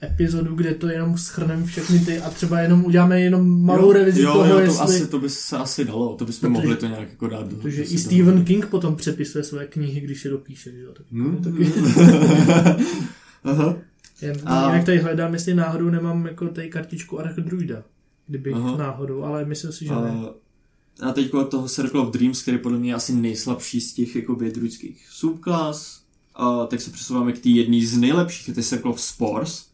[0.04, 4.22] epizodu, kde to jenom schrneme všechny ty a třeba jenom uděláme jenom malou jo, revizi
[4.22, 4.80] jo, toho, jo, to, jestli...
[4.80, 7.56] asi, to by se asi dalo, to bychom Protože- mohli to nějak jako dát do
[7.56, 7.98] Protože i.
[7.98, 10.92] Stephen King potom přepisuje své knihy, když je dopíše, že jo?
[10.92, 11.36] Tak, Hmm.
[11.44, 11.72] taky,
[13.44, 13.76] Aha.
[14.22, 17.82] jen, A- jinak tady hledám, jestli náhodou nemám jako tady kartičku Archdruida.
[18.26, 18.76] Kdyby Aha.
[18.76, 19.98] náhodou, ale myslím si, že ne.
[20.00, 20.26] Uh,
[21.08, 24.16] a teď od toho Circle of Dreams, který podle mě je asi nejslabší z těch
[24.16, 26.00] jakoby druidských subklas,
[26.40, 29.66] uh, tak se přesouváme k té jedné z nejlepších, je to Circle of Spores,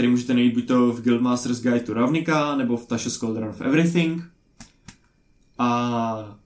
[0.00, 3.60] který můžete najít buď to v Guildmaster's Guide to Ravnica, nebo v Tasha's Cauldron of
[3.60, 4.22] Everything.
[5.58, 6.40] A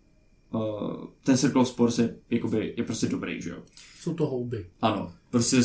[0.51, 3.57] uh, ten Circle of Spores je, jakoby, je prostě dobrý, že jo.
[4.01, 4.67] Jsou to houby.
[4.83, 5.57] Ano, prostě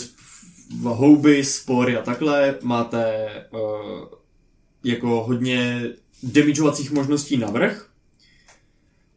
[0.81, 4.07] v houby, spory a takhle máte uh,
[4.83, 5.89] jako hodně
[6.23, 7.89] damageovacích možností navrh.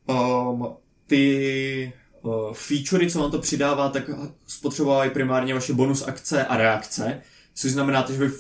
[0.07, 0.67] Um,
[1.07, 4.11] ty uh, featurey, co vám to přidává, tak
[4.47, 7.23] spotřebovají primárně vaše bonus akce a reakce,
[7.55, 8.31] což znamená, že vy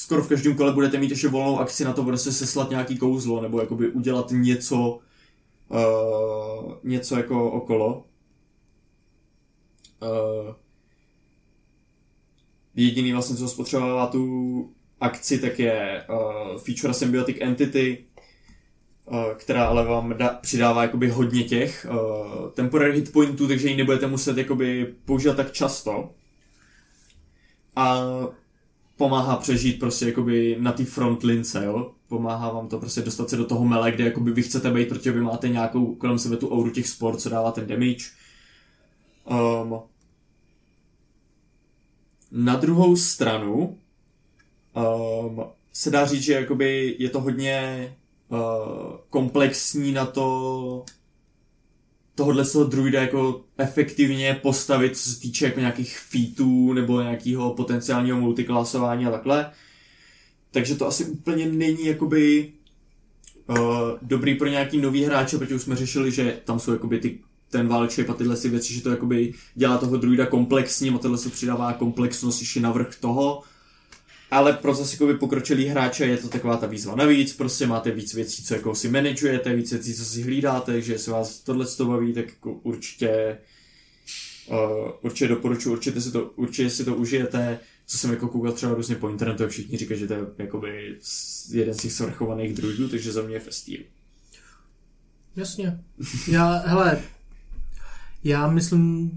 [0.00, 2.98] skoro v každém kole budete mít ještě volnou akci na to, bude se seslat nějaký
[2.98, 4.98] kouzlo, nebo jakoby udělat něco
[5.68, 8.04] uh, něco jako okolo.
[10.02, 10.54] Uh,
[12.74, 18.04] jediný vlastně, co spotřebovává tu akci, tak je uh, feature Symbiotic Entity,
[19.36, 24.06] která ale vám da, přidává jakoby hodně těch uh, temporary hit pointů, takže ji nebudete
[24.06, 26.10] muset jakoby používat tak často.
[27.76, 28.04] A
[29.00, 31.92] pomáhá přežít prostě jakoby na té frontlince, jo.
[32.08, 35.12] Pomáhá vám to prostě dostat se do toho mele, kde jakoby vy chcete být, protože
[35.12, 38.04] vy máte nějakou kolem sebe tu auru těch sport, co dává ten damage.
[39.24, 39.80] Um,
[42.32, 43.78] na druhou stranu
[44.76, 47.96] um, se dá říct, že jakoby je to hodně
[48.28, 48.38] uh,
[49.10, 50.84] komplexní na to
[52.14, 58.20] tohohle toho druida jako efektivně postavit, co se týče jako nějakých featů nebo nějakého potenciálního
[58.20, 59.50] multiklasování a takhle.
[60.50, 62.52] Takže to asi úplně není jakoby
[63.46, 63.56] uh,
[64.02, 67.18] dobrý pro nějaký nový hráče, protože už jsme řešili, že tam jsou jakoby ty
[67.50, 71.18] ten válčep a tyhle si věci, že to jakoby dělá toho druida komplexním a tohle
[71.18, 73.42] se přidává komplexnost ještě navrh toho.
[74.30, 78.14] Ale pro zase jakoby pokročilý hráče je to taková ta výzva navíc, prostě máte víc
[78.14, 81.86] věcí, co jako si manažujete, víc věcí, co si hlídáte, že se vás tohle to
[81.86, 83.38] baví, tak jako určitě
[84.46, 88.74] uh, určitě doporučuji, určitě si to, určitě si to užijete, co jsem jako koukal třeba
[88.74, 90.96] různě po internetu, jak všichni říkají, že to je jakoby
[91.50, 93.80] jeden z těch svrchovaných druidů, takže za mě je festír.
[95.36, 95.80] Jasně.
[96.28, 97.02] Já, hele,
[98.24, 99.10] já myslím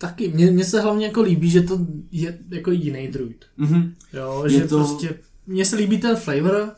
[0.00, 1.78] taky, mně, mně se hlavně jako líbí, že to
[2.10, 3.44] je jako jiný druid.
[3.58, 3.92] Mm-hmm.
[4.12, 5.14] Jo, Je že to- prostě,
[5.46, 6.72] mně se líbí ten flavor,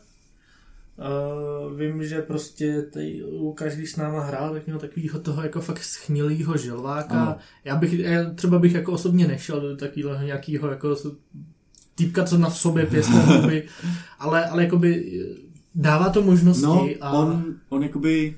[0.98, 5.60] Uh, vím, že prostě tady Lukáš, když s náma hrál, tak měl takovýho toho jako
[5.60, 7.14] fakt schnilýho želváka.
[7.22, 7.36] Ano.
[7.64, 10.96] Já bych, já třeba bych jako osobně nešel do takového nějakého jako
[11.94, 13.62] týpka, co na sobě pěstuje
[14.18, 15.12] ale, ale jakoby
[15.74, 18.36] dává to možnosti No, a on, on jakoby,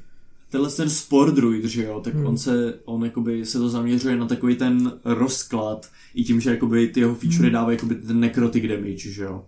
[0.55, 2.27] tenhle ten sport druid, že jo, tak Hmm.
[2.27, 6.89] on se, on jakoby se to zaměřuje na takový ten rozklad, i tím, že jakoby
[6.89, 7.53] ty jeho feature Hmm.
[7.53, 9.45] dávají jakoby ten necrotic damage, že jo.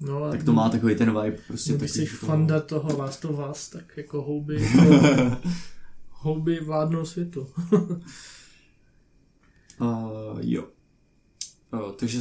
[0.00, 3.24] no, a Tak to má takový ten vibe, prostě Když jsi jako- fanda toho Last
[3.24, 4.68] of Us, tak jako houby,
[6.10, 7.46] houby vládnou světu.
[9.80, 10.64] Uh, jo.
[11.72, 12.20] Uh, takže,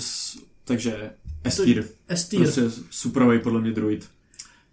[0.63, 1.11] takže
[1.43, 2.39] Estir, Estýr.
[2.39, 4.09] prostě superový podle mě druid.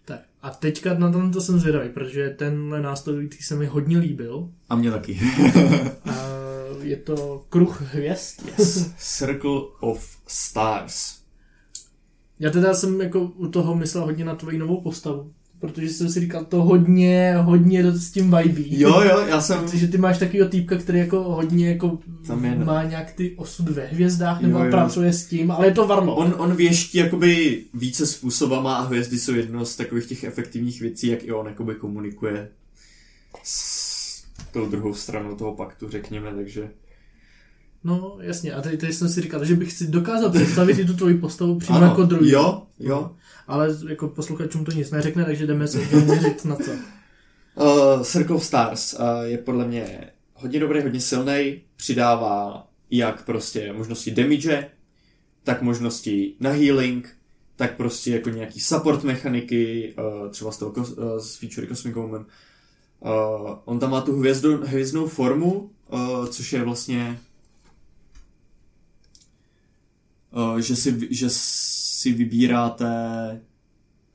[0.05, 4.49] Tak a teďka na tom to jsem zvědavý, protože tenhle následující se mi hodně líbil.
[4.69, 5.19] A mě taky.
[6.05, 6.35] A
[6.81, 8.41] je to kruh hvězd.
[8.57, 8.93] yes.
[8.97, 11.19] Circle of Stars.
[12.39, 15.33] Já teda jsem jako u toho myslel hodně na tvoji novou postavu,
[15.67, 18.79] protože jsem si říkal, to hodně, hodně do- s tím vibí.
[18.81, 19.59] Jo, jo, já jsem...
[19.59, 23.69] Protože ty máš takovýho týpka, který jako hodně jako Tam je- má nějak ty osud
[23.69, 24.71] ve hvězdách Jo, nebo jo.
[24.71, 26.15] pracuje s tím, ale je to varlo.
[26.15, 31.07] On, on věští jakoby více způsobama a hvězdy jsou jedno z takových těch efektivních věcí,
[31.07, 32.47] jak i on jakoby komunikuje
[33.43, 34.23] s
[34.53, 36.69] tou druhou stranou toho paktu, řekněme, takže...
[37.83, 38.53] No, jasně.
[38.53, 41.59] A tady, tady jsem si říkal, že bych si dokázal představit i tu tvoji postavu
[41.59, 42.29] přímo jako druhý.
[42.31, 43.11] jo, jo.
[43.47, 46.71] Ale jako posluchačům to nic neřekne, takže jdeme se zaměřit na co.
[46.71, 53.73] Uh, Circle of Stars uh, je podle mě hodně dobrý, hodně silný, přidává jak prostě
[53.73, 54.69] možnosti damage,
[55.43, 57.17] tak možnosti na healing,
[57.55, 60.83] tak prostě jako nějaký support mechaniky, uh, třeba z toho uh,
[61.17, 62.25] z feature Cosmic Omen.
[62.99, 63.11] Uh,
[63.65, 67.19] on tam má tu hvězdu, hvězdnou formu, uh, což je vlastně
[70.31, 71.29] uh, že, si, že
[72.05, 72.85] si vybíráte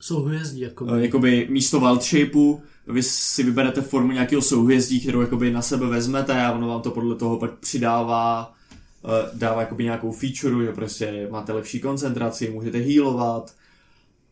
[0.00, 0.84] Jsou hvězdi, jako.
[0.84, 5.86] Uh, jakoby místo wild shapeu, vy si vyberete formu nějakého souhvězdí, kterou jakoby na sebe
[5.86, 8.54] vezmete a ono vám to podle toho pak přidává,
[9.04, 13.54] uh, dává jakoby nějakou feature, že prostě máte lepší koncentraci, můžete healovat,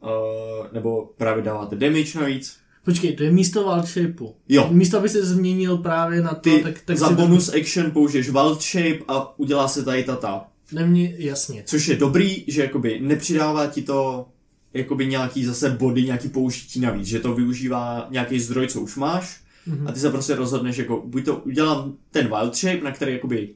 [0.03, 2.57] uh, nebo právě dáváte damage navíc.
[2.85, 4.35] Počkej, to je místo wild shapeu.
[4.49, 4.69] Jo.
[4.71, 8.31] Místo, aby se změnil právě na to, Ty tak, tak za si bonus action použiješ
[8.31, 10.47] wild shape a udělá se tady tata.
[10.73, 11.63] Nemě, jasně.
[11.67, 14.29] Což je dobrý, že jakoby nepřidává ti to
[14.75, 19.41] jakoby nějaký zase body, nějaký použití navíc, že to využívá nějaký zdroj, co už máš
[19.67, 19.89] Mhm.
[19.89, 23.49] a ty se prostě rozhodneš, jako buď to udělám ten wild shape, na který jakoby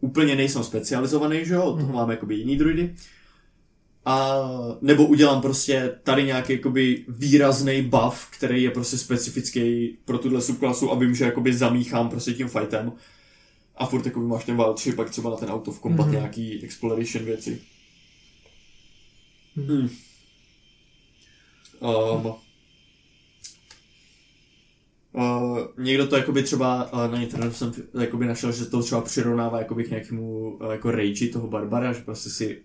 [0.00, 1.92] úplně nejsem specializovaný, že jo, toho Mhm.
[1.92, 2.94] máme jakoby jiný druidy,
[4.04, 4.38] a
[4.80, 10.92] nebo udělám prostě tady nějaký jakoby výrazný buff, který je prostě specifický pro tuhle subklasu
[10.92, 12.92] a vím, že jakoby zamíchám prostě tím fightem
[13.76, 15.96] a furt jakoby máš ten wild shape, pak třeba na ten combat Mhm.
[15.98, 16.10] mm-hmm.
[16.10, 17.62] nějaký exploration věci.
[19.56, 19.76] Mhm.
[19.78, 19.90] Hmm.
[22.26, 22.34] Um,
[25.12, 29.58] Uh, někdo to jakoby třeba uh, na internetu jsem jakoby našel, že to třeba přirovnává
[29.58, 32.62] jakoby k nějakému uh, jako rage toho barbara, že prostě si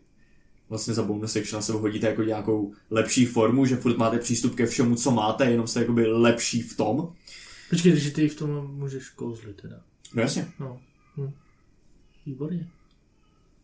[0.69, 4.56] vlastně za bonus action na sebe hodíte jako nějakou lepší formu, že furt máte přístup
[4.56, 7.13] ke všemu, co máte, jenom jste jakoby lepší v tom.
[7.69, 9.82] Počkej, takže ty v tom můžeš kouzlit teda.
[10.13, 10.47] No jasně.
[10.60, 10.82] No.
[12.26, 12.68] Výborně.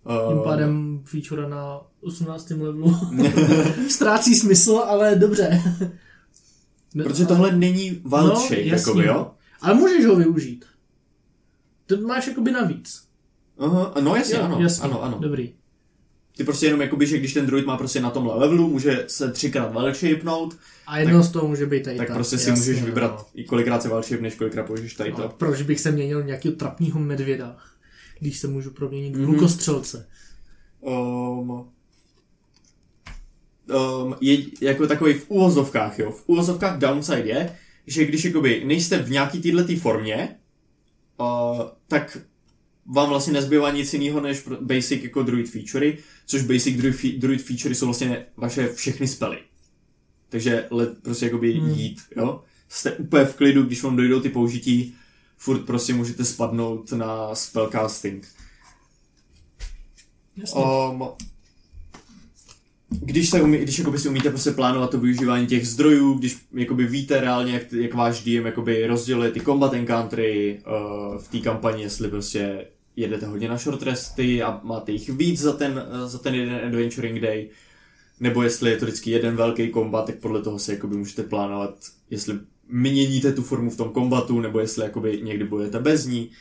[0.04, 2.50] Uh, Tím pádem feature na 18.
[2.50, 2.98] levelu
[3.90, 5.62] ztrácí smysl, ale dobře.
[7.04, 8.68] Protože tohle není wild No, shape, jasný.
[8.90, 9.32] jakoby, jo?
[9.62, 10.66] Ale můžeš ho využít.
[11.86, 13.04] To máš jakoby navíc.
[13.60, 14.84] Aha, no jasně, Jo, ano, jasný.
[14.84, 15.18] ano, ano.
[15.20, 15.54] Dobrý.
[16.38, 19.32] Ty prostě jenom jakoby, že když ten druid má prostě na tomhle levelu, může se
[19.32, 22.80] třikrát shapenout, A jedno z toho může být tady tak ta, prostě si jasně, můžeš
[22.80, 22.86] no.
[22.86, 23.90] vybrat i kolikrát se
[24.22, 27.58] než kolikrát použiješ tady No, proč bych se měnil nějakého trapního medvěda,
[28.20, 29.34] když se můžu proměnit v Mhm.
[29.34, 30.08] lukostřelce?
[30.82, 31.66] Um, um,
[34.22, 36.12] je jako takový v úvozovkách, jo.
[36.12, 37.56] V úvozovkách downside je,
[37.88, 40.36] že když jakoby nejste v nějaký této formě,
[41.20, 42.18] uh, tak
[42.86, 47.42] vám vlastně nezbývá nic jiného než basic jako druid featurey, což basic druid, fe- druid
[47.42, 49.38] featurey jsou vlastně vaše všechny spely.
[50.30, 51.70] Takže let prostě jakoby Hmm.
[51.70, 52.42] jít, jo.
[52.70, 54.96] Jste úplně v klidu, když vám dojdou ty použití,
[55.38, 58.28] furt prostě můžete spadnout na spellcasting.
[60.38, 60.62] Jasně.
[60.62, 61.04] Um,
[62.90, 66.88] když, se umí, když jakoby si umíte prostě plánovat to využívání těch zdrojů, když jakoby
[66.88, 71.84] víte reálně, jak, jak váš DM jakoby rozděluje ty combat encountery uh, v té kampani,
[71.84, 76.18] jestli prostě jedete hodně na short resty a máte jich víc za ten, uh, za
[76.18, 77.50] ten jeden adventuring day,
[78.20, 81.76] nebo jestli je to vždycky jeden velký kombat, tak podle toho se jakoby můžete plánovat,
[82.10, 86.32] jestli měníte tu formu v tom kombatu, nebo jestli jakoby někdy budete bez ní.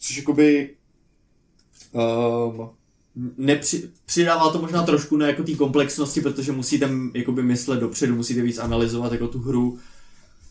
[0.00, 0.70] Což jakoby
[1.92, 2.70] um,
[3.36, 8.42] nepři, přidává to možná trošku na jako té komplexnosti, protože musíte jakoby myslet dopředu, musíte
[8.42, 9.78] víc analyzovat jako tu hru,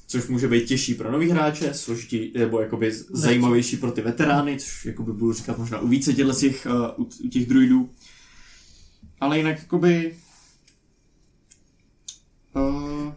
[0.08, 4.86] což může být těžší pro nový hráče, složitý, nebo jakoby zajímavější pro ty veterány, což
[4.86, 7.90] jakoby budu říkat možná u více těchto těch, uh, u, u těch druidů.
[9.20, 10.18] Ale jinak jakoby
[12.56, 13.14] uh,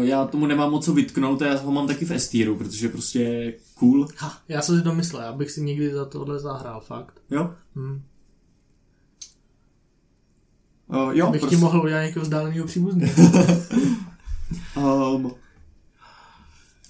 [0.00, 3.18] já tomu nemám moc co vytknout a já ho mám taky v S-tieru, protože prostě
[3.22, 4.08] je cool.
[4.16, 7.22] Ha, já jsem si to myslel, abych si někdy za tohle zahrál, fakt.
[7.30, 7.54] Jo?
[7.76, 8.02] Hm.
[10.86, 11.56] Uh, jo, Abych prostě.
[11.56, 13.12] ti mohl udělat nějakého vzdáleného příbuzného.
[14.76, 15.34] Um,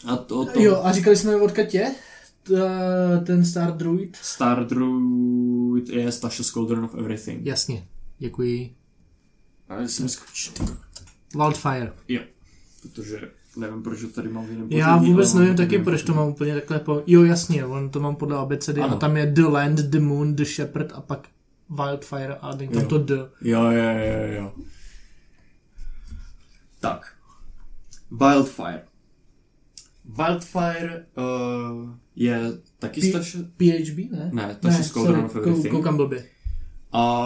[0.07, 1.95] a to, to Jo, a říkali jsme odkud je?
[3.27, 4.17] Ten Star Druid?
[4.23, 7.47] Star Druid je Tasha's Cauldron of Everything.
[7.47, 7.89] Jasně,
[8.19, 8.75] děkuji.
[9.69, 10.53] A jsem skočil,
[11.37, 11.93] Wildfire.
[12.09, 12.21] jo,
[12.83, 16.15] protože nevím, proč ho tady mám v jiném Já vůbec nevím taky, to proč to
[16.15, 17.03] mám úplně takhle po...
[17.07, 18.93] Jo, jasně, on to mám podle abecedy Ano.
[18.95, 21.29] a tam je The Land, The Moon, The Shepherd a pak
[21.71, 22.87] Wildfire a tam Jo.
[22.89, 23.15] to The.
[23.43, 24.53] Jo, jo, jo, jo.
[26.81, 27.13] Tak.
[28.11, 28.83] Wildfire.
[30.19, 32.41] Wildfire uh, je
[32.79, 33.39] taky P- Tasha...
[33.57, 34.31] PHB, ne?
[34.33, 35.71] Ne, Tasha's Cauldron of Everything.
[35.75, 36.27] koukám blbě.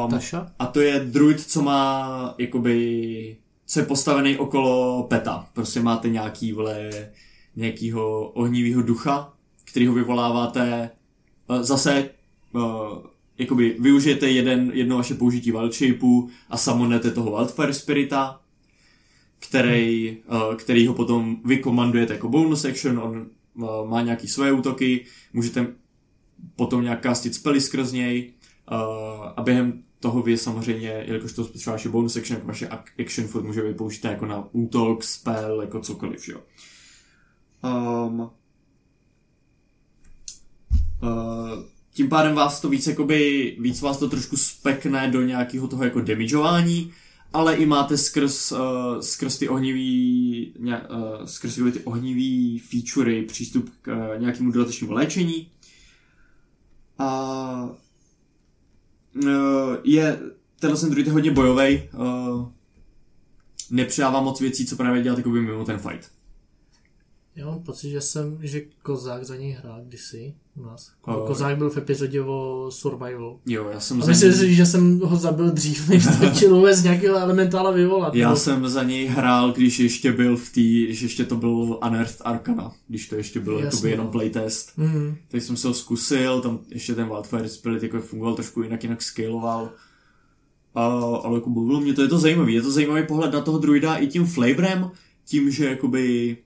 [0.05, 0.53] Um, Tasha?
[0.59, 3.37] A to je druid, co má jakoby,
[3.75, 5.49] co je postavený okolo peta.
[5.53, 6.91] Prostě máte nějaký, vole,
[7.57, 9.33] nějakýho ohnivého ducha,
[9.65, 10.91] který ho vyvoláváte.
[11.51, 12.11] Eh, Zase,
[12.53, 12.63] uh,
[13.39, 18.41] jakoby, využijete jeden, jedno vaše použití wild shapeu a summonete toho Wildfire Spirita,
[19.39, 23.27] který, uh, který ho potom vykomandujete jako bonus action, on
[23.85, 25.67] má nějaký své útoky, můžete
[26.57, 28.33] potom nějak castit spely skrz něj,
[29.37, 33.43] a během toho vy samozřejmě, jelikož to vaše bonus action, jako vaše ac- action furt
[33.43, 36.41] může být použité jako na útok, spell, jako cokoliv, jo.
[37.63, 38.31] Um, uh,
[41.93, 46.01] tím pádem vás to víc, jakoby, víc vás to trošku spekne do nějakého toho jako
[46.01, 46.93] damageování,
[47.33, 48.59] ale i máte skrz, uh,
[49.01, 55.51] skrz ty ohnivý, ně, uh, skrz ty ohnivý featurey přístup k uh, nějakému dodatečnému léčení.
[56.99, 57.84] A uh,
[59.85, 60.21] je,
[60.61, 62.49] tenhle ten druid je hodně bojový, uh,
[63.71, 66.14] nepřidává moc věcí, co právě dělat jakoby mimo ten fight.
[67.37, 70.93] Já mám pocit, že jsem, že Kozák za něj hrál kdysi u nás.
[71.03, 73.39] O- Kozák byl v epizodě o Survival.
[73.47, 76.57] Jo, já jsem A za myslím něj, si, že jsem ho zabil dřív, než stačilo
[76.57, 78.15] vůbec nějakého elementála vyvolat.
[78.15, 81.79] já Nebo- jsem za něj hrál, když ještě byl v té, když ještě to byl
[81.87, 84.13] Unearthed Arcana, když to ještě byl jakoby jenom no.
[84.13, 84.79] playtest.
[84.79, 85.17] Mhm.
[85.29, 89.03] Tak jsem se ho zkusil, tam ještě ten Wildfire Spirit jako fungoval trošku jinak, jinak
[89.03, 89.71] scaloval.
[90.75, 90.85] A,
[91.25, 92.55] ale jako bavilo mě to, je to zajímavý.
[92.55, 94.91] Je to zajímavý pohled na toho druida i tím flavorem,
[95.25, 96.37] tím, že jakoby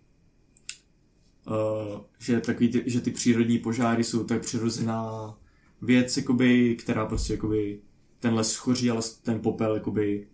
[1.48, 5.34] uh, že, takový ty, že ty přírodní požáry jsou tak přirozená
[5.82, 7.80] věc, jakoby, která prostě jakoby
[8.20, 10.26] ten les schoří, ale ten popel jakoby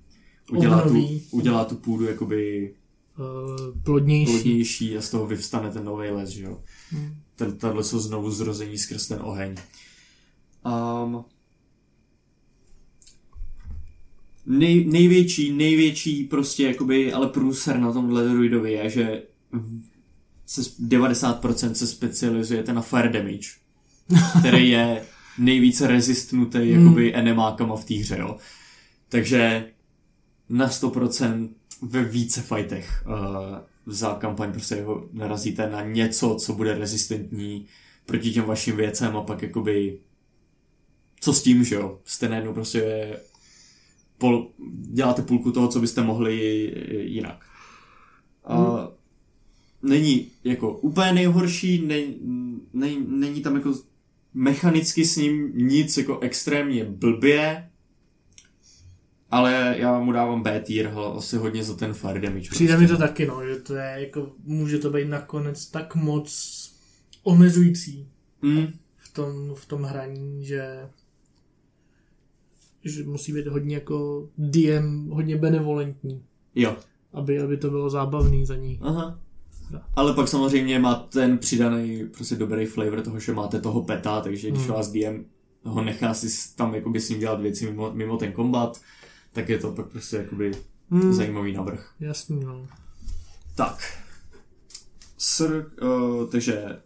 [0.51, 2.75] udělá, tu, udělá tu půdu jakoby
[3.19, 4.33] Uh, plodnější.
[4.33, 6.62] plodnější a z toho vyvstane ten nový les, že jo.
[6.91, 7.15] Hmm.
[7.37, 9.55] Ten, tahle jsou znovu zrození skrz ten oheň.
[10.67, 11.25] Um,
[14.47, 19.23] nej, největší, největší prostě jakoby, ale průser na tomhle druidovi je, že
[20.47, 23.49] se 90% se specializujete na fire damage,
[24.40, 25.05] který je
[25.38, 27.20] nejvíce rezistnutý jakoby hmm.
[27.20, 28.36] enemákama v té hře, jo.
[29.09, 29.66] Takže
[30.49, 31.49] na 100%
[31.82, 37.66] ve více fightech uh, za kampaň prostě narazíte na něco, co bude rezistentní
[38.07, 39.99] proti těm vašim věcem a pak jakoby
[41.20, 41.99] co s tím, že jo?
[42.05, 43.16] Jste najednou prostě
[44.18, 44.51] pol,
[44.92, 46.36] děláte půlku toho, co byste mohli
[46.88, 47.45] jinak.
[48.45, 48.88] A hmm.
[49.85, 52.03] Není jako úplně nejhorší, ne,
[52.72, 53.74] ne, není tam jako
[54.35, 57.70] mechanicky s ním nic jako extrémně blbě,
[59.30, 62.51] ale já mu dávám B tier asi hodně za ten fire damage.
[62.51, 62.93] Přijde prostě.
[62.93, 66.30] mi to taky, no, že to je jako, může to být nakonec tak moc
[67.22, 68.09] omezující
[68.43, 68.66] mm.
[68.97, 70.89] v, tom, v tom hraní, že
[72.85, 76.22] že musí být hodně jako DM, hodně benevolentní.
[76.55, 76.76] Jo.
[77.12, 78.78] Aby, aby to bylo zábavný za ní.
[78.82, 79.20] Aha.
[79.97, 84.51] Ale pak samozřejmě má ten přidaný prostě dobrý flavor toho, že máte toho peta, takže
[84.51, 84.73] když hmm.
[84.73, 85.25] vás DM
[85.65, 88.81] ho nechá si tam jakoby s ním dělat věci mimo, mimo ten kombat,
[89.33, 90.53] tak je to pak prostě jakoby
[90.91, 91.12] hmm.
[91.12, 91.93] zajímavý navrh.
[92.01, 92.67] Jasný, no.
[93.55, 93.99] Tak.
[95.19, 96.81] Sir, uh, takže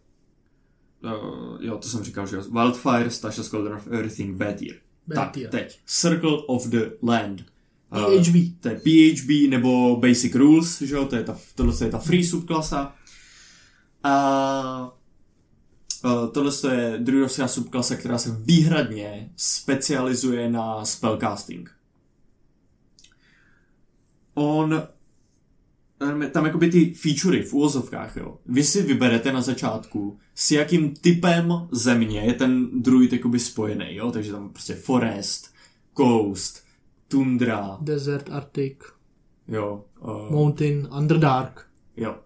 [1.04, 4.76] uh, jo, to jsem říkal, že Wildfire, Stasha Squadron of Everything, B tier.
[5.14, 5.80] Tak, teď.
[5.86, 7.44] Circle of the Land.
[7.90, 8.34] PHB.
[8.34, 11.98] Uh, to je PHB nebo Basic Rules, že jo, to je ta, tohle je ta
[11.98, 12.94] free subklasa.
[14.02, 14.92] A
[16.04, 21.70] uh, tohle je druidovská subklasa, která se výhradně specializuje na spellcasting.
[24.34, 24.82] On
[26.32, 28.38] tam jakoby ty featurey v úvozovkách, jo.
[28.46, 34.10] Vy si vyberete na začátku, s jakým typem země je ten druid jakoby spojený, jo.
[34.10, 35.54] Takže tam prostě forest,
[35.96, 36.67] coast,
[37.08, 37.78] tundra.
[37.80, 38.78] Desert, Arctic.
[39.48, 39.84] Jo.
[40.00, 41.66] Uh, Mountain, Underdark.
[41.96, 42.16] Jo.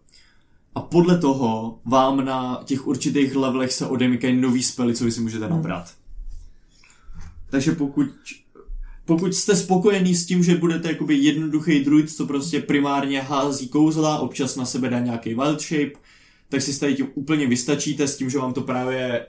[0.74, 5.20] A podle toho vám na těch určitých levelech se odemykají nový spely, co vy si
[5.20, 5.55] můžete hmm.
[5.57, 5.95] nabrat.
[7.51, 8.09] Takže pokud
[9.05, 14.18] pokud jste spokojený s tím, že budete jakoby jednoduchý druid, co prostě primárně hází kouzla,
[14.18, 15.93] občas na sebe dá nějaký wild shape,
[16.49, 19.26] tak si tady tím úplně vystačíte s tím, že vám to právě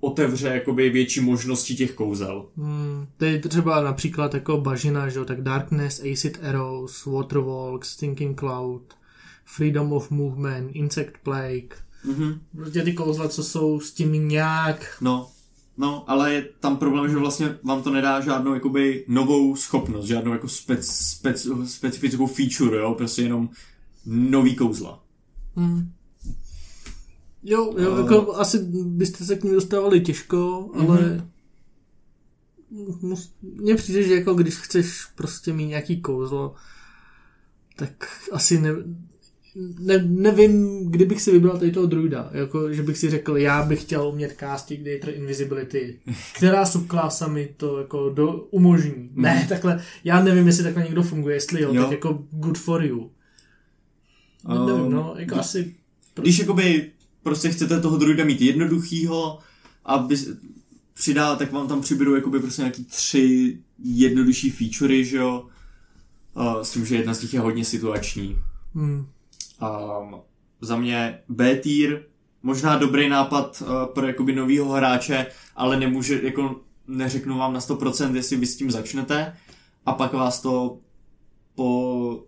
[0.00, 2.46] otevře jakoby větší možnosti těch kouzel.
[2.56, 8.82] Hmm, to je třeba například jako bažina, že tak Darkness, Acid Arrows, Waterwalk, Stinking Cloud,
[9.44, 11.76] Freedom of Movement, Insect Plague.
[12.08, 12.38] Mm-hmm.
[12.56, 15.28] Prostě ty kouzla, co jsou s tím nějak no.
[15.78, 20.32] No, ale je tam problém, že vlastně vám to nedá žádnou jakoby novou schopnost, žádnou
[20.32, 23.48] jako spec, spec, specifickou feature, jo, prostě jenom
[24.06, 25.02] nový kouzla.
[25.56, 25.92] Hmm.
[27.48, 31.22] Jo, jo, uh, jako asi byste se k ní dostávali těžko, ale
[32.72, 33.16] uh-huh.
[33.42, 36.54] mně přijde, že jako když chceš prostě mít nějaký kouzlo,
[37.76, 38.70] tak asi ne,
[39.78, 43.82] ne, nevím, kdybych si vybral tady toho druida, jako, že bych si řekl, já bych
[43.82, 46.00] chtěl umět casting Data Invisibility,
[46.36, 49.10] která subklasa mi to jako do, umožní.
[49.12, 49.22] Mm.
[49.22, 51.82] Ne, takhle, já nevím, jestli takhle někdo funguje, jestli jo, jo.
[51.82, 53.10] tak jako good for you.
[54.48, 55.74] Um, nevím, no, jako když, asi...
[56.14, 56.28] Prostě...
[56.28, 56.90] Když jakoby
[57.26, 59.38] prostě chcete toho druida mít jednoduchýho,
[59.84, 60.16] aby
[60.94, 65.46] přidá, tak vám tam přibydou jakoby prostě nějaký tři jednodušší featurey, že jo,
[66.34, 68.38] uh, s tím, že jedna z těch je hodně situační.
[68.74, 69.06] Hmm.
[69.60, 70.20] Um,
[70.60, 72.02] za mě B tier,
[72.42, 78.14] možná dobrý nápad uh, pro jakoby novýho hráče, ale nemůže, jako neřeknu vám na 100%,
[78.14, 79.36] jestli vy s tím začnete
[79.86, 80.78] a pak vás to
[81.54, 82.24] po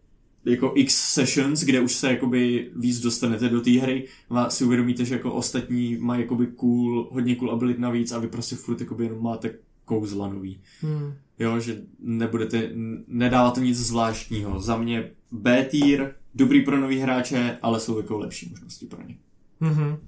[0.48, 5.04] jako x sessions, kde už se jakoby víc dostanete do té hry, vás si uvědomíte,
[5.04, 9.04] že jako ostatní mají jakoby cool, hodně cool abilit navíc a vy prostě furt jakoby
[9.04, 10.60] jenom máte kouzla nový.
[10.80, 11.14] Hmm.
[11.38, 12.70] Jo, že nebudete,
[13.06, 14.60] nedáváte nic zvláštního.
[14.60, 19.18] Za mě B tier, dobrý pro nový hráče, ale jsou jako lepší možnosti pro ně.
[19.60, 19.98] Mm-hmm.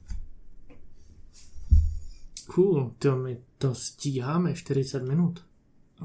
[2.46, 5.44] Cool, to my to stíháme 40 minut.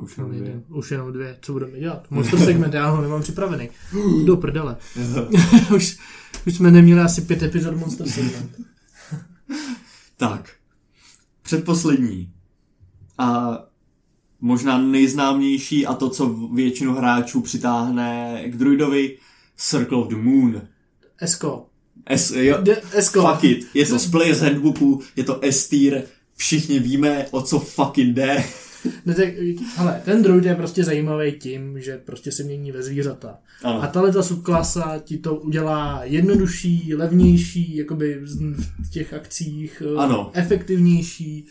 [0.02, 0.62] Už jenom dvě.
[0.70, 1.38] Už jenom dvě.
[1.42, 2.12] Co budeme dělat?
[2.12, 3.70] Monster segment, já ho nemám připravený.
[4.26, 4.78] Do prdele.
[5.76, 5.98] už,
[6.48, 8.52] už jsme neměli asi pět epizod Monster segment.
[10.18, 10.50] tak.
[11.42, 12.34] Předposlední.
[13.18, 13.60] A
[14.42, 19.18] možná nejznámější a to, co většinu hráčů přitáhne k druidovi,
[19.58, 20.62] Circle of the Moon.
[21.22, 21.66] Esko.
[22.10, 23.22] Es, jo, De, Esko.
[23.22, 23.68] Fuck it.
[23.74, 26.04] Je to z Players Handbooku, je to S tier,
[26.36, 28.44] všichni víme, o co fucking jde.
[29.06, 29.28] No tak,
[29.76, 33.38] hele, ten druid je prostě zajímavý tím, že prostě se mění ve zvířata.
[33.64, 33.84] Ano.
[33.84, 38.20] A tahle ta subklasa ti to udělá jednodušší, levnější, jakoby
[38.80, 40.32] v těch akcích, ano.
[40.34, 41.46] efektivnější.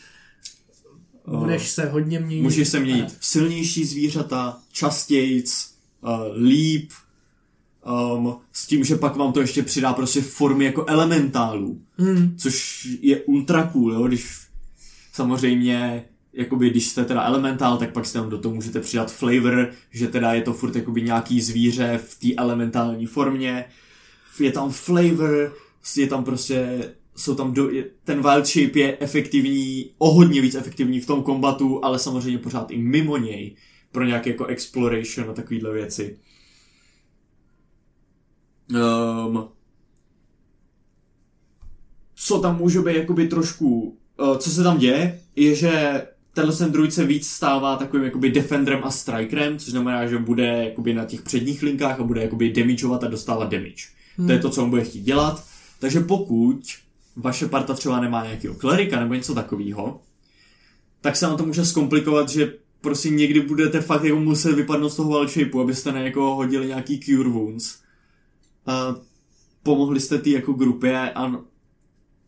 [1.38, 2.42] Budeš se hodně měnit.
[2.42, 5.70] Můžeš se měnit v silnější zvířata, častějc,
[6.00, 6.90] uh, líp,
[8.16, 12.36] um, s tím, že pak vám to ještě přidá prostě formy jako elementálů, Hmm.
[12.36, 14.36] což je ultra cool, jo, když
[15.12, 16.04] samozřejmě
[16.34, 20.08] jakoby když jste teda elementál, tak pak si tam do toho můžete přidat flavor, že
[20.08, 23.64] teda je to furt jakoby nějaký zvíře v té elementální formě,
[24.40, 25.56] je tam flavor,
[25.96, 27.70] je tam prostě, jsou tam, do,
[28.04, 32.70] ten wild shape je efektivní, o hodně víc efektivní v tom kombatu, ale samozřejmě pořád
[32.70, 33.56] i mimo něj,
[33.92, 36.18] pro nějaké jako exploration a takovýhle věci.
[38.70, 39.48] Um,
[42.14, 46.02] co tam může být jakoby trošku, uh, co se tam děje, je, že
[46.34, 50.46] tenhle ten druid se víc stává takovým jakoby defenderem a strikerem, což znamená, že bude
[50.46, 53.84] jakoby na těch předních linkách a bude jakoby damageovat a dostávat damage.
[54.16, 54.26] Hmm.
[54.26, 55.44] To je to, co on bude chtít dělat.
[55.78, 56.60] Takže pokud
[57.16, 60.00] vaše parta třeba nemá nějakého klerika nebo něco takového,
[61.00, 64.96] tak se na to může zkomplikovat, že prostě někdy budete fakt jako muset vypadnout z
[64.96, 67.78] toho wild shapeu, abyste na jako hodili nějaký cure wounds.
[68.66, 68.96] A
[69.62, 71.32] pomohli jste ty jako grupě a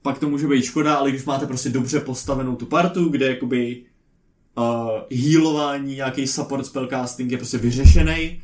[0.03, 3.86] pak to může být škoda, ale když máte prostě dobře postavenou tu partu, kde jakoby
[4.59, 4.65] uh,
[5.19, 8.41] healování, nějaký support spellcasting je prostě vyřešený,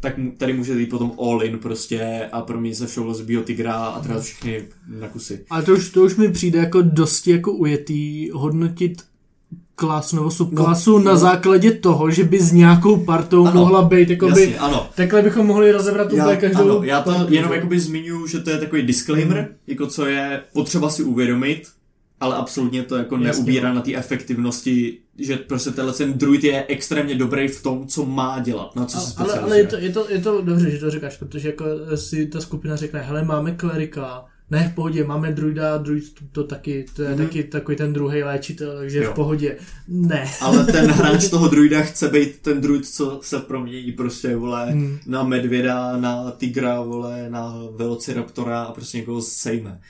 [0.00, 4.00] tak tady může jít potom all in prostě a proměnit se všeho z biotigra a
[4.00, 4.64] trhat všechny
[5.00, 5.44] na kusy.
[5.50, 9.02] Ale to už, to už mi přijde jako dosti jako ujetý hodnotit
[9.74, 11.18] klasu nebo subklasu No, na no.
[11.18, 14.40] základě toho, že by s nějakou partou Ano, mohla být jakoby...
[14.40, 14.90] Jasně, ano.
[14.94, 16.62] Takhle bychom mohli rozebrat úplně každou...
[16.62, 20.42] ano, já to partu, jenom jakoby zmiňuji, že to je takový disclaimer, jako co je
[20.52, 21.62] potřeba si uvědomit,
[22.20, 23.74] ale absolutně to jako Jasně, neubírá no.
[23.74, 28.38] na té efektivnosti, že prostě tenhle ten druid je extrémně dobrý v tom, co má
[28.40, 29.42] dělat, na co se ale, specializuje.
[29.44, 31.64] ale je, to, je, to, je to dobře, že to říkáš, protože jako
[31.94, 36.44] si ta skupina řekne, hele, máme klerika, ne, v pohodě, máme druida, druid to, to
[36.44, 37.18] taky, to je Mhm.
[37.18, 37.26] mm-hmm.
[37.26, 39.10] taky takový ten druhý léčitel, takže Jo.
[39.12, 39.56] v pohodě.
[39.88, 40.24] Ne.
[40.40, 44.98] Ale ten hráč toho druida chce být ten druid, co se promění prostě, vole, Hmm.
[45.06, 49.80] na medvěda, na tigra, vole, na velociraptora a prostě někoho sejme.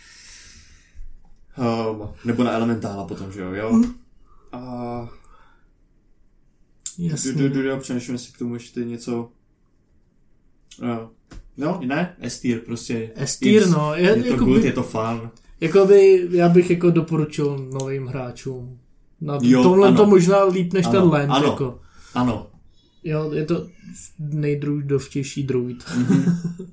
[1.59, 3.73] Um, nebo na elementála potom, že jo, jo?
[3.73, 3.95] Hmm.
[4.53, 5.09] A...
[7.09, 7.33] Jasně.
[7.33, 9.31] Du, du, du, přemýšlím si k tomu ještě něco...
[10.83, 10.89] Uh,
[11.57, 13.11] no, ne, Estýr prostě.
[13.15, 15.31] Estýr, It's- no, je, Je to jakoby, good, je to fun.
[15.61, 18.79] jakoby, já bych jako doporučil novým hráčům.
[19.21, 19.97] Na Jo, tomhle ano.
[19.97, 21.47] to možná líp než Ano, ten land, ano.
[21.47, 21.81] jako.
[22.15, 22.47] Ano.
[23.05, 23.67] Jo, je to
[24.19, 25.85] nejdruidovtější druid.
[25.97, 26.25] Mhm.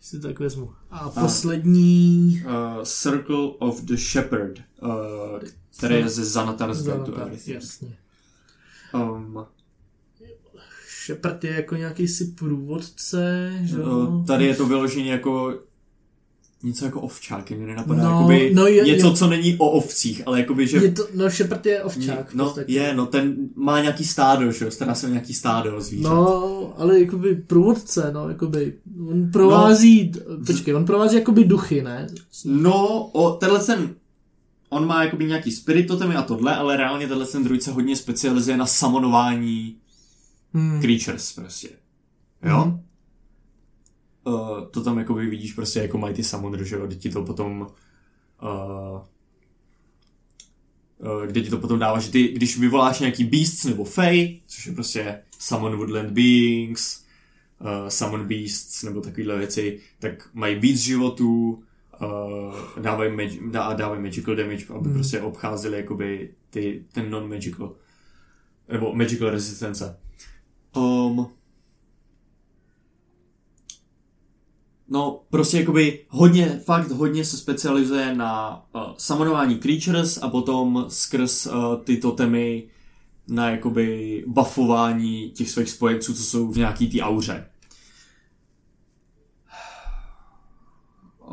[0.00, 0.70] si to tak vezmu.
[0.90, 2.42] A poslední...
[2.46, 4.90] Uh, Circle of the Shepherd, uh,
[5.78, 7.54] který je ze Zanatar, Everything.
[7.54, 7.96] jasně.
[8.94, 9.44] Um,
[11.06, 15.54] Shepard je jako nějaký si průvodce, že uh, tady je to vyloženě jako
[16.62, 18.02] něco jako ovčák, mě nenapadá.
[18.02, 21.06] No, jakoby no je- něco, je- co není o ovcích, ale jakoby, že Je to,
[21.14, 22.34] no Shepard je ovčák.
[22.34, 22.72] No, podstatě.
[22.72, 26.10] je, no, ten má nějaký stádo, že jo, stará se o nějaký stádo zvířat.
[26.10, 28.74] No, ale jakoby průvodce, no, jakoby,
[29.10, 32.06] on provází, no, počkej, on provází jakoby duchy, ne?
[32.44, 33.94] No, o, tenhle ten,
[34.68, 37.96] on má jakoby nějaký spirit totemy a tohle, ale reálně tenhle ten druid se hodně
[37.96, 39.76] specializuje na samonování
[40.54, 40.80] Hmm.
[40.80, 41.68] creatures prostě.
[42.42, 42.64] Jo?
[42.64, 42.80] Mhm.
[44.24, 47.24] Uh, to tam jakoby vidíš prostě jako mají ty summoner, že jo, kde ti to
[47.24, 47.60] potom
[48.42, 49.00] uh,
[50.98, 54.66] uh, kde ti to potom dává, že ty, když vyvoláš nějaký beasts nebo fey, což
[54.66, 57.04] je prostě summon woodland beings,
[57.60, 61.62] uh, summon beasts nebo takovéhle věci, tak mají víc životů,
[62.00, 64.94] uh, dávají, mag- dá, dávají magical damage, aby Hmm.
[64.94, 67.74] prostě obcházeli jakoby ty, ten non-magical
[68.72, 69.98] nebo magical resistance.
[70.76, 71.26] Um,
[74.90, 81.46] No, prostě jakoby hodně, fakt hodně se specializuje na uh, summonování creatures a potom skrz
[81.46, 82.68] uh, ty totemy
[83.28, 87.46] na jakoby buffování těch svých spojenců, co jsou v nějaký té auře.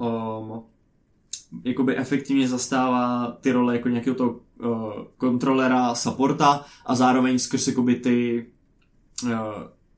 [0.02, 0.64] Um,
[1.64, 7.96] jakoby efektivně zastává ty role jako nějakého toho uh, kontrolera, supporta a zároveň skrz jakoby
[7.96, 8.46] ty
[9.24, 9.30] uh,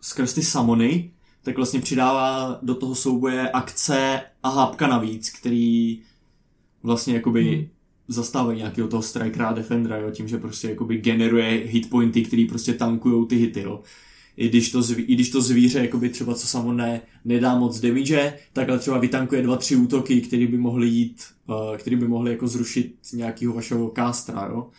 [0.02, 1.12] skrz ty samony,
[1.44, 6.02] tak vlastně přidává do toho souboje akce a hápka navíc, který
[6.84, 7.68] vlastně jakoby Hmm.
[8.08, 12.74] zastávají nějakého toho strikera a defendera, jo, tím, že prostě jakoby generuje hitpointy, který prostě
[12.74, 13.82] tankujou ty hity, jo.
[14.38, 17.80] I když to, zví, i když to zvíře jakoby třeba co samo ne, nedá moc
[17.80, 22.08] damage, tak ale třeba vytankuje dva, tři útoky, které by mohly jít, uh, který by
[22.08, 24.58] mohly jako zrušit nějakého vašeho castra, jo.
[24.58, 24.72] Uh,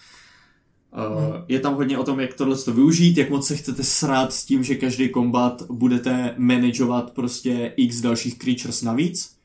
[0.97, 1.45] Hmm.
[1.49, 4.45] Je tam hodně o tom, jak tohle to využít, jak moc se chcete srát s
[4.45, 9.37] tím, že každý kombat budete manažovat prostě x dalších creatures navíc.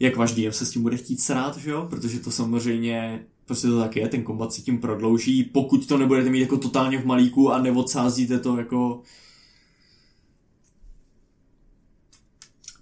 [0.00, 1.86] Jak váš DM se s tím bude chtít srát, že jo?
[1.90, 6.30] Protože to samozřejmě prostě to tak je, ten kombat si tím prodlouží, pokud to nebudete
[6.30, 9.02] mít jako totálně v malíku a neodsázíte to jako...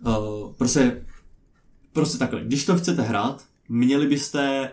[0.07, 1.07] Uh, prostě,
[1.93, 4.73] prostě takhle, když to chcete hrát, měli byste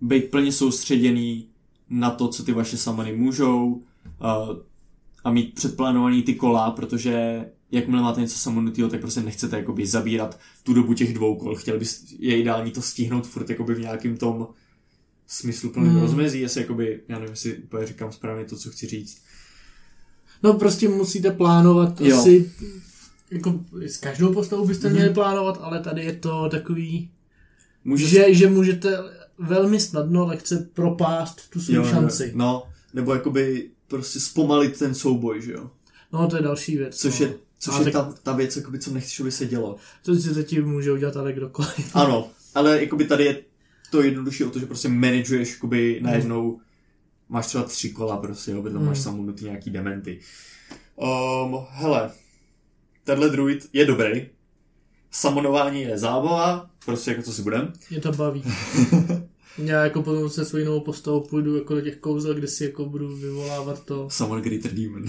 [0.00, 1.48] být plně soustředěný
[1.90, 3.82] na to, co ty vaše samany můžou uh,
[5.24, 10.40] a mít předplánovaný ty kola, protože jakmile máte něco samonutého, tak prostě nechcete jakoby zabírat
[10.62, 11.54] tu dobu těch dvou kol.
[11.54, 14.46] Chtěli byste, je ideální to stihnout furt jakoby v nějakým tom
[15.26, 16.00] smysluplném hmm.
[16.00, 19.22] rozmezí, jestli jakoby, já nevím, jestli úplně říkám správně to, co chci říct.
[20.42, 22.18] No prostě musíte plánovat jo.
[22.18, 22.52] asi,
[23.30, 24.96] jako s každou postavou byste hmm.
[24.96, 27.10] měli plánovat, ale tady je to takový,
[27.84, 28.06] Může...
[28.06, 28.98] že, že můžete
[29.38, 32.32] velmi snadno lehce propást tu svou šanci.
[32.34, 35.70] No, nebo jakoby prostě zpomalit ten souboj, že jo.
[36.12, 36.96] No, to je další věc.
[36.96, 37.26] Což no.
[37.26, 37.92] je, což je tak...
[37.92, 39.76] ta, ta věc, jakoby, co nechceš, aby se dělo.
[40.02, 41.90] To si zatím může udělat ale kdokoliv.
[41.94, 43.42] Ano, ale jakoby tady je
[43.90, 46.60] to jednodušší o to, že prostě manažuješ jakoby najednou hmm.
[47.28, 48.86] máš třeba tři kola prostě, aby tam hmm.
[48.86, 50.20] máš samunutý nějaký dementy.
[50.96, 52.10] Um, hele,
[53.04, 54.28] tenhle druid je dobrý.
[55.10, 57.72] Samonování je zábava, prostě jako co si budem.
[57.90, 58.42] Je to baví.
[59.58, 62.84] Já jako potom se svojí novou postavou půjdu jako do těch kouzel, kde si jako
[62.84, 64.10] budu vyvolávat to.
[64.10, 65.04] Summon Greater Demon.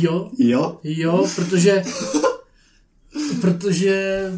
[0.00, 0.30] jo.
[0.38, 0.80] Jo?
[0.84, 1.84] Jo, protože
[3.40, 4.32] protože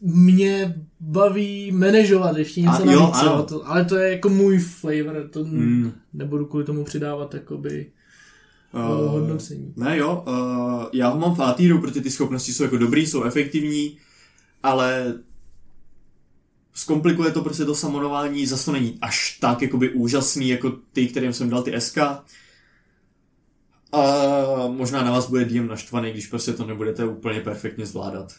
[0.00, 5.28] mě baví manažovat ještě něco A, navíc, jo, to, ale to je jako můj flavor,
[5.30, 5.92] to mm.
[6.12, 7.90] nebudu kvůli tomu přidávat jakoby
[8.72, 9.72] uh, hodnocení.
[9.76, 13.24] Ne jo, uh, já ho mám v Atíru, protože ty schopnosti jsou jako dobrý, jsou
[13.24, 13.98] efektivní,
[14.62, 15.14] ale
[16.74, 21.32] zkomplikuje to prostě to samonování, zase to není až tak jakoby úžasný, jako ty, kterým
[21.32, 21.98] jsem dal ty SK.
[23.92, 24.02] A
[24.68, 28.32] možná na vás bude DM naštvaný, když prostě to nebudete úplně perfektně zvládat.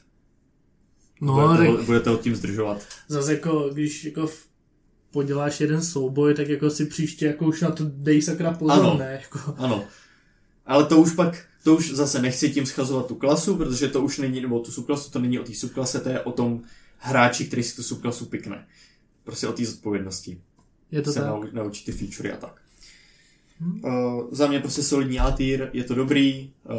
[1.22, 1.86] No, budete, tak...
[1.86, 2.88] budete ho tím zdržovat.
[3.08, 4.30] Zase jako, když jako
[5.12, 8.98] poděláš jeden souboj, tak jako si příště jako už na to dej sakra pozor, ano,
[8.98, 9.20] ne?
[9.22, 9.56] Jako...
[9.58, 9.86] Ano.
[10.66, 14.18] Ale to už pak, to už zase nechci tím schazovat tu klasu, protože to už
[14.18, 16.62] není, nebo tu subklasu, to není o té subklase, to je o tom,
[16.98, 18.68] hráči, který si tu subklasu pikne.
[19.24, 20.42] Prostě o té zodpovědnosti.
[20.92, 21.30] Je to se tak.
[21.30, 22.62] Nau, naučí ty featurey a tak.
[23.60, 23.82] Hmm.
[23.84, 26.76] Uh, za mě prostě solidní atýr, je to dobrý uh,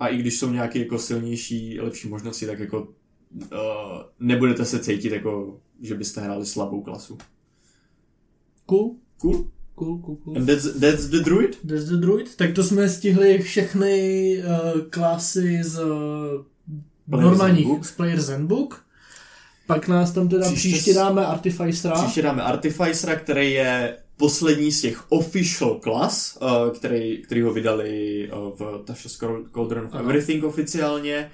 [0.00, 2.88] a i když jsou nějaké jako silnější, lepší možnosti, tak jako
[3.34, 3.58] uh,
[4.20, 7.18] nebudete se cítit jako, že byste hráli slabou klasu.
[8.66, 8.96] Cool.
[9.20, 9.46] Cool.
[9.74, 10.36] Cool, cool, cool.
[10.36, 11.58] And that's, that's the druid?
[11.68, 12.36] That's the druid.
[12.36, 15.90] Tak to jsme stihli všechny uh, klasy z uh,
[17.06, 18.84] normálních z Player Zenbook.
[19.66, 21.94] Pak nás tam teda příště, příště dáme Artificera.
[21.94, 28.30] Příště dáme Artificera, který je poslední z těch official class, uh, který, který ho vydali
[28.32, 29.18] uh, v Tasha's
[29.54, 31.30] Cauldron of Everything oficiálně.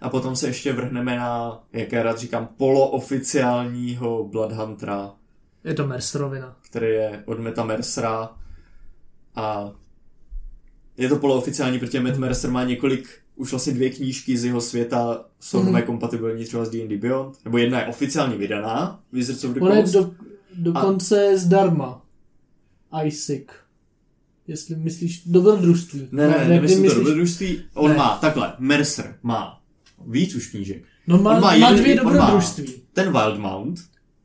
[0.00, 5.14] A potom se ještě vrhneme na, jak já rád říkám, polooficiálního Bloodhuntera.
[5.64, 6.56] Je to Mercerovina.
[6.62, 8.30] Který je od Meta Mercera.
[9.34, 9.72] A
[10.96, 15.24] je to polooficiální, protože Matt Mercer má několik už vlastně dvě knížky z jeho světa
[15.40, 15.82] jsou mm.
[15.82, 19.94] kompatibilní třeba s D&D Beyond, nebo jedna je oficiálně vydaná, Wizards of the Coast.
[19.94, 20.14] je do,
[20.54, 21.36] dokonce a...
[21.36, 22.02] zdarma.
[23.04, 23.46] Isaac.
[24.46, 26.08] Jestli myslíš dobrodružství.
[26.12, 26.92] Ne, ne, ne nemyslím myslíš...
[26.92, 27.64] to dobrodružství.
[27.74, 27.96] On ne.
[27.96, 29.57] má, takhle, Mercer má
[30.06, 30.84] víc už knížek.
[31.06, 32.64] No má, on má, má dvě dobrodružství.
[32.66, 33.80] Má ten Wildmount,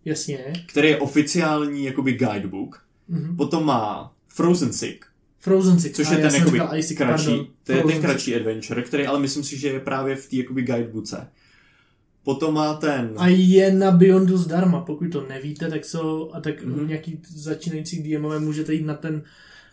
[0.05, 0.53] Jasně.
[0.67, 2.85] který je oficiální jakoby guidebook.
[3.09, 3.35] Mm-hmm.
[3.35, 5.05] Potom má Frozen Sick,
[5.39, 5.95] Frozen Six.
[5.95, 9.57] Což je ten jakoby kratší, pardon, to je ten kratší adventure, který ale myslím si,
[9.57, 11.27] že je právě v té jakoby guidebooce.
[12.23, 13.13] Potom má ten...
[13.17, 16.87] A je na Beyondu zdarma, pokud to nevíte, tak jsou, a tak mm-hmm.
[16.87, 19.23] nějaký začínající DMové můžete jít na ten,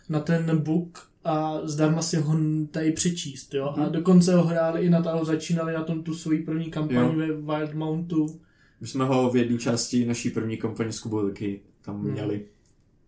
[0.09, 2.37] na ten book a zdarma si ho
[2.71, 3.73] tady přečíst, jo.
[3.77, 7.27] A dokonce ho hráli i na to, začínali na tom tu svoji první kampaň ve
[7.27, 8.39] Wild Mountu.
[8.81, 12.11] My jsme ho v jedné části naší první kampaně s Kubou taky tam mm.
[12.11, 12.41] měli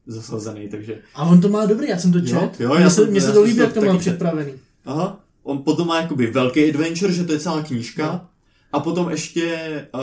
[0.08, 1.02] zasazený, takže...
[1.16, 2.60] A on to má dobrý, já jsem to čet.
[2.60, 2.76] Jo, jo,
[3.10, 4.54] mně se, se to líbí, jak to má připravený.
[4.86, 8.06] Aha, on potom má jakoby velký adventure, že to je celá knížka.
[8.08, 8.28] No.
[8.72, 10.02] A potom ještě uh,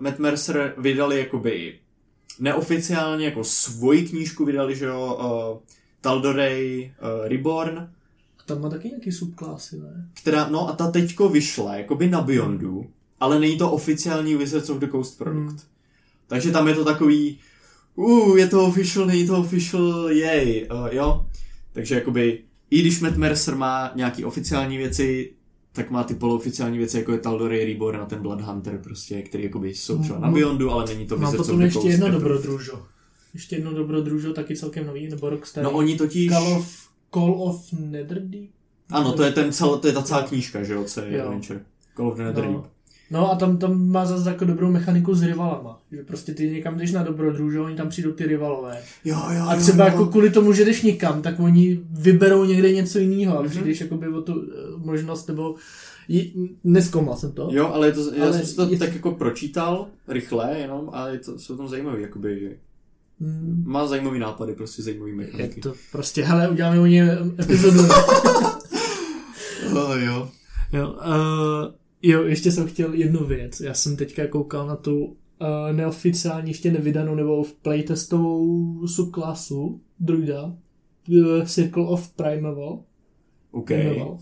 [0.00, 1.78] Matt Mercer vydali jakoby
[2.40, 5.18] neoficiálně jako svoji knížku vydali, že jo,
[5.54, 5.58] uh,
[6.02, 7.78] Tal'Dorei uh, Reborn.
[8.38, 10.08] A tam má taky nějaký subklásy, ne?
[10.14, 12.86] Která, no a ta teďko vyšla, jakoby na Beyondu,
[13.20, 15.48] ale není to oficiální Wizards of the Coast produkt.
[15.48, 15.58] Hmm.
[16.26, 17.38] Takže tam je to takový,
[17.94, 21.26] uh, je to official, není to official, jej, uh, jo.
[21.72, 25.32] Takže jakoby, i když Matt Mercer má nějaký oficiální věci,
[25.72, 29.44] tak má ty polooficiální věci, jako je Tal'Dorei Reborn a ten Blood Hunter, prostě, který
[29.44, 32.82] jakoby jsou třeba na no, Beyondu, ale není to Mám potom ještě jedno dobrodružo.
[33.34, 35.64] Ještě jedno dobrodružo, taky celkem nový, nebo rok starý.
[35.64, 36.28] No oni totiž...
[36.32, 38.50] Call of, Call of Netherdeep?
[38.90, 41.60] Ano, to je, ten cel, to je ta celá knížka, že jo, co je Adventure.
[41.96, 42.54] Call of the Netherdeep.
[42.54, 42.66] No.
[43.10, 45.80] No a tam, tam má zase jako dobrou mechaniku s rivalama.
[45.92, 48.82] Že prostě ty někam jdeš na dobrodruh, že oni tam přijdou ty rivalové.
[49.04, 52.98] Jo, jo, A třeba jako kvůli tomu, že jdeš někam, tak oni vyberou někde něco
[52.98, 55.54] jiného a přijdeš jakoby o tu eh, možnost, nebo
[56.64, 57.48] neskoumal jsem to.
[57.52, 60.90] Jo, ale, je to, já Ale jsem si to je- tak jako pročítal rychle jenom,
[60.92, 62.58] ale je to, jsou tam zajímavý, jakoby,
[63.20, 65.60] Hmm, má zajímavý nápady, prostě zajímavý Je mechaniky.
[65.60, 67.78] to prostě, hele, uděláme o ně epizodu.
[69.76, 70.28] Oh, jo.
[70.72, 73.60] jo, uh, jo, ještě jsem chtěl jednu věc.
[73.60, 75.16] Já jsem teďka koukal na tu uh,
[75.72, 80.42] neoficiální, ještě nevydanou nebo v playtestovou subklasu druida
[81.08, 82.80] uh, Circle of Primeval.
[83.50, 83.66] OK.
[83.66, 84.18] Primeval.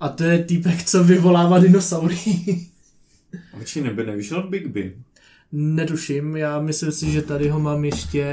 [0.00, 2.16] A to je týpek, co vyvolává dinosaury.
[3.54, 4.50] A počkej, neby nevyšel v
[5.58, 8.26] Netuším, já myslím si, že tady ho mám ještě,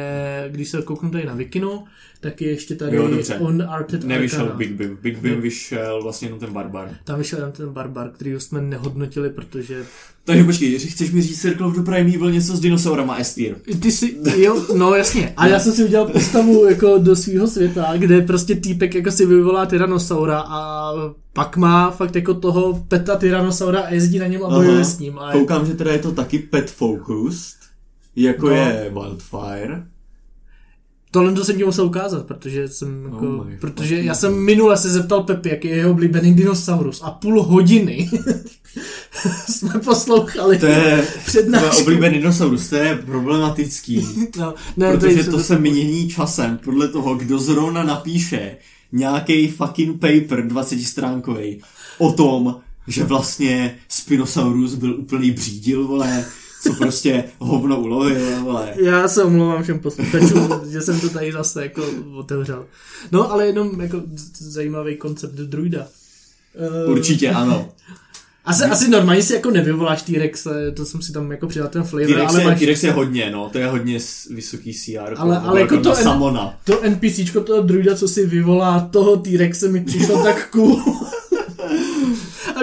[0.50, 1.84] když se kouknu tady na Vikinu,
[2.20, 3.36] tak je ještě tady Jo, dobře.
[3.36, 4.58] Unarted Nevyšel Arcana.
[4.58, 4.82] Big.
[4.82, 6.90] V Big Beam vyšel vlastně jenom ten Barbar.
[7.04, 9.86] Tam vyšel jenom ten barbar, který jsme nehodnotili, protože
[10.26, 13.56] Takže počkej, že chceš mi říct Circle of the Primeval něco s dinosaurama Estir.
[13.80, 15.34] Ty si, jo, no jasně.
[15.38, 19.26] A já jsem si udělal postavu jako do svého světa, kde prostě týpek jako si
[19.26, 20.92] vyvolá Tyrannosaura a
[21.34, 25.20] pak má fakt jako toho peta Tyrannosaura a jezdí na něm a bojuje s ním.
[25.20, 27.56] A je, Koukám, že teda je to taky pet focused,
[28.16, 28.56] jako No.
[28.56, 29.84] je Wildfire.
[31.12, 34.90] tohle to jsem ti musel ukázat, protože jsem jako, Oh protože já jsem minule se
[34.90, 38.10] zeptal Pepi, jaký je jeho oblíbený dinosaurus a půl hodiny
[39.50, 41.82] jsme poslouchali To je přednášku.
[41.82, 44.08] oblíbený dinosaurus, to je problematický.
[44.40, 48.58] No, ne, Protože to se mění časem podle toho, kdo zrovna napíše
[48.94, 51.62] nějaký fucking paper 20 stránkový
[51.98, 52.56] o tom,
[52.88, 56.26] že vlastně Spinosaurus byl úplný břídil, vole,
[56.64, 58.74] co prostě hovno ulovil, vole.
[58.78, 61.84] Já se omlouvám všem posluchačům, že jsem to tady zase jako
[62.16, 62.66] otevřel.
[63.12, 64.02] No, ale jenom jako
[64.38, 65.88] zajímavý koncept druida.
[66.56, 67.70] Eh, Určitě ano.
[68.46, 71.84] Asi, asi normálně si jako nevyvoláš T-Rex, eh, to jsem si tam jako přidal ten
[71.84, 73.98] flavor, T-Rex ale je, máš T-Rex je hodně, no, to je hodně
[74.30, 75.14] vysoký CR.
[75.18, 76.60] Ale- ale jako to na en- Samona.
[76.64, 80.84] to NPCčko toho druida, co si vyvolá toho T-Rexe mi přišlo tak cool.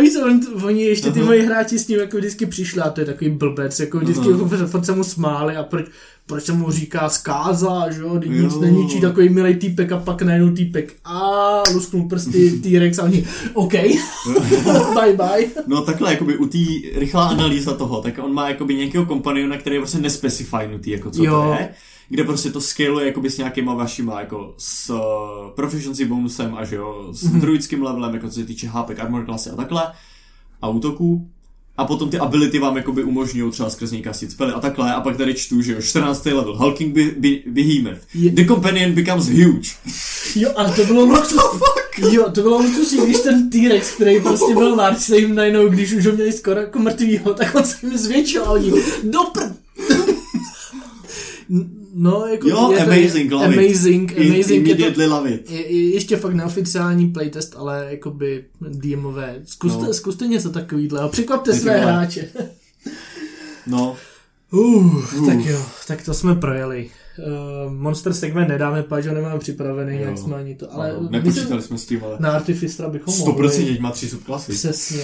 [0.00, 3.00] A víš on, oni ještě ty moji hráči s ním jako vždycky přišli a to
[3.00, 5.86] je takový blbec, jako vždycky jako furt se mu smáli a proč,
[6.26, 10.50] proč se mu říká zkáza, že jo, nic neníčí, takový milý týpek a pak najednou
[10.54, 13.72] týpek a lusknul prsty T-Rex a oni, OK,
[14.94, 15.50] bye bye.
[15.66, 16.58] No takhle, jakoby u té
[16.94, 21.24] rychlá analýza toho, tak on má jakoby nějakého kompaniona, který je prostě nespecifiednutý, jako co
[21.24, 21.54] Jo.
[21.56, 21.68] to je,
[22.10, 24.98] kde prostě to scaluje jakoby s nějakýma vašima, jako s uh,
[25.54, 27.40] proficiency bonusem a že jo, s Mhm.
[27.40, 29.92] druidským levelem, jako co se týče HP, armor klasy a takhle,
[30.62, 31.28] a útoků.
[31.76, 34.94] A potom ty ability vám jakoby umožňují třeba skrz něj kasit spely a takhle.
[34.94, 36.34] A pak tady čtu, že jo, 14.
[36.34, 38.00] level, Hulking be- be- Behemoth.
[38.14, 39.70] Je- The companion becomes huge.
[40.36, 41.40] Jo, ale to bylo luxus.
[42.12, 45.92] Jo, to bylo luxusní, když ten T-Rex, který prostě byl large, se jim najednou, když
[45.92, 48.72] už ho měli skoro jako mrtvýho, tak on se jim zvětšil a oni,
[49.04, 49.40] dopr...
[51.94, 53.58] No, jako Jo, je to, amazing, love it.
[53.58, 55.50] amazing, amazing, je to, Immediately love it.
[55.50, 59.40] je, je ještě fakt neoficiální playtest, ale jakoby DMové.
[59.44, 59.84] Zkuste, No.
[59.86, 59.94] no.
[59.94, 61.92] zkuste něco takovýhle, překvapte své vole.
[61.92, 62.28] hráče.
[63.66, 63.96] No,
[64.52, 65.26] Uh, Uh.
[65.28, 66.90] tak jo, tak to jsme projeli.
[67.66, 70.02] Uh, Monster segment nedáme, pač ho nemáme připravený, Jo.
[70.02, 73.80] jak jsme ani to, ale myslím, nepočítali jsme s tím, ale na Artificera bychom 100%
[73.80, 74.52] má tři subklasy.
[74.52, 75.02] Přesně.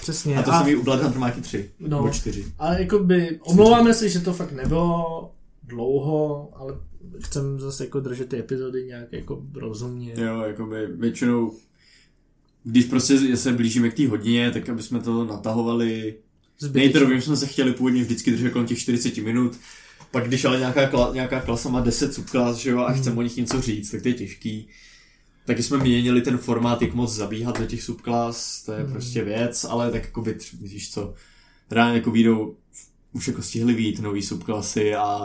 [0.00, 0.36] Přesně.
[0.36, 1.70] A to jsem jí u Blood Hunter má taky tři.
[1.80, 1.96] No.
[1.96, 2.44] Nebo čtyři.
[2.58, 5.30] a jakoby, omlouváme se, že to fakt nebylo
[5.66, 6.74] dlouho, ale
[7.20, 10.14] chcem zase jako držet ty epizody nějak jako rozumně.
[10.16, 11.52] Jo, jakoby většinou,
[12.64, 16.14] když prostě se blížíme k té hodině, tak aby jsme to natahovali.
[16.72, 19.58] Nejprve jsme se chtěli původně vždycky držet kolem těch 40 minut,
[20.10, 23.00] pak když ale nějaká, kla, nějaká klasa má 10 subklas, že jo, a Hmm.
[23.00, 24.68] chceme o nich něco říct, tak to je těžký.
[25.46, 28.92] Taky jsme měnili ten formát, jak moc zabíhat do těch subklas, to je Hmm.
[28.92, 31.14] prostě věc, ale tak jako by, víš co,
[31.70, 32.56] ráno jako výjdou,
[33.16, 35.18] už jako stihli vít nový subklasy a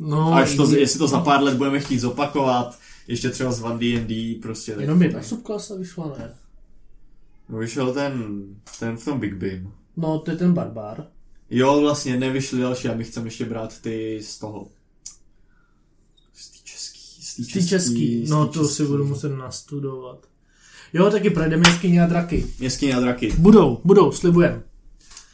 [0.00, 2.78] No, až to, jestli to za pár let budeme chtít zopakovat,
[3.08, 4.80] ještě třeba z 1D&D, prostě tak.
[4.80, 6.34] Jenom jedna subklasa vyšla, ne?
[7.48, 8.42] No vyšel ten,
[8.78, 9.72] ten v tom Big Beam.
[9.96, 11.06] No, to je ten barbar.
[11.50, 14.68] Jo, vlastně nevyšly další, a my chceme ještě brát ty z toho.
[16.34, 17.44] Z té český.
[17.44, 18.90] Z té český, z no to si český.
[18.90, 20.26] budu muset nastudovat.
[20.92, 22.46] Jo, taky projdeme jeskyně a draky.
[22.60, 23.32] Jeskyně a draky.
[23.38, 24.62] Budou, budou, slibujem.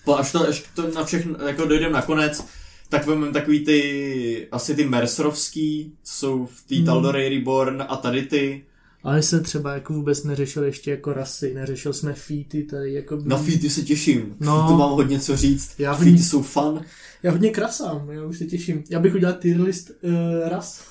[0.05, 2.44] Po, až, to, až to na všechno, jako dojdeme na konec,
[2.88, 6.84] tak vezmeme takový ty, asi ty Mercerovský, jsou v té Hmm.
[6.86, 8.64] Tal'Dorei Reborn a tady ty.
[9.03, 13.18] Ale se třeba jako vůbec neřešil ještě jako rasy, neřešil jsme feety tady jako...
[13.24, 14.36] Na feety se těším.
[14.40, 14.57] No.
[14.62, 14.68] No.
[14.68, 15.70] To mám hodně co říct.
[15.78, 16.80] Já feety hodně- jsou fun.
[17.22, 18.84] Já hodně krasám, já už se těším.
[18.90, 20.82] Já bych udělal tier list uh, ras.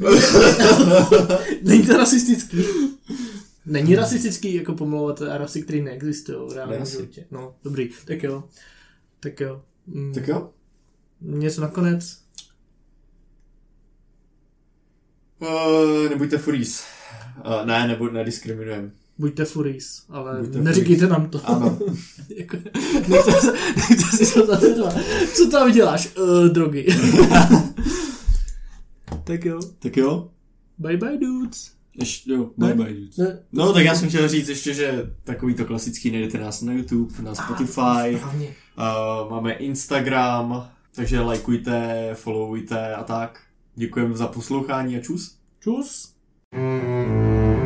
[1.62, 2.56] Není to rasistický.
[3.68, 7.26] Není rasistický jako pomlouvat rasy, které neexistují v reálném životě.
[7.30, 8.44] No, dobrý, tak jo.
[9.20, 9.62] Tak jo.
[9.86, 10.50] Mm, Tak jo.
[11.20, 12.18] Něco nakonec.
[15.40, 16.84] Uh, nebuďte furís.
[17.46, 18.90] Uh, ne, nebo nediskriminujeme.
[19.18, 21.48] Buďte furies, ale Buďte neříkejte nám to.
[21.48, 21.78] Ano.
[22.36, 22.56] jako,
[23.08, 24.94] nechte, se- nechte si to zatřeba.
[25.34, 26.16] Co tam děláš?
[26.16, 26.86] Uh, drogy.
[29.24, 29.60] tak jo.
[29.78, 30.30] tak jo.
[30.78, 31.72] Bye bye dudes.
[31.98, 32.66] Ještě, jo, Ne?
[32.74, 32.94] bye bye.
[32.94, 33.16] dudes.
[33.16, 36.72] Ne, No, tak já jsem chtěl říct ještě, že takový to klasický najdete nás na
[36.72, 37.72] YouTube, na Spotify,
[38.16, 38.54] Správně.
[39.24, 43.40] uh, máme Instagram, takže lajkujte, followujte a tak.
[43.74, 45.38] Děkujeme za poslouchání a čus.
[45.60, 46.12] Čus.
[46.54, 47.57] Mm-hmm.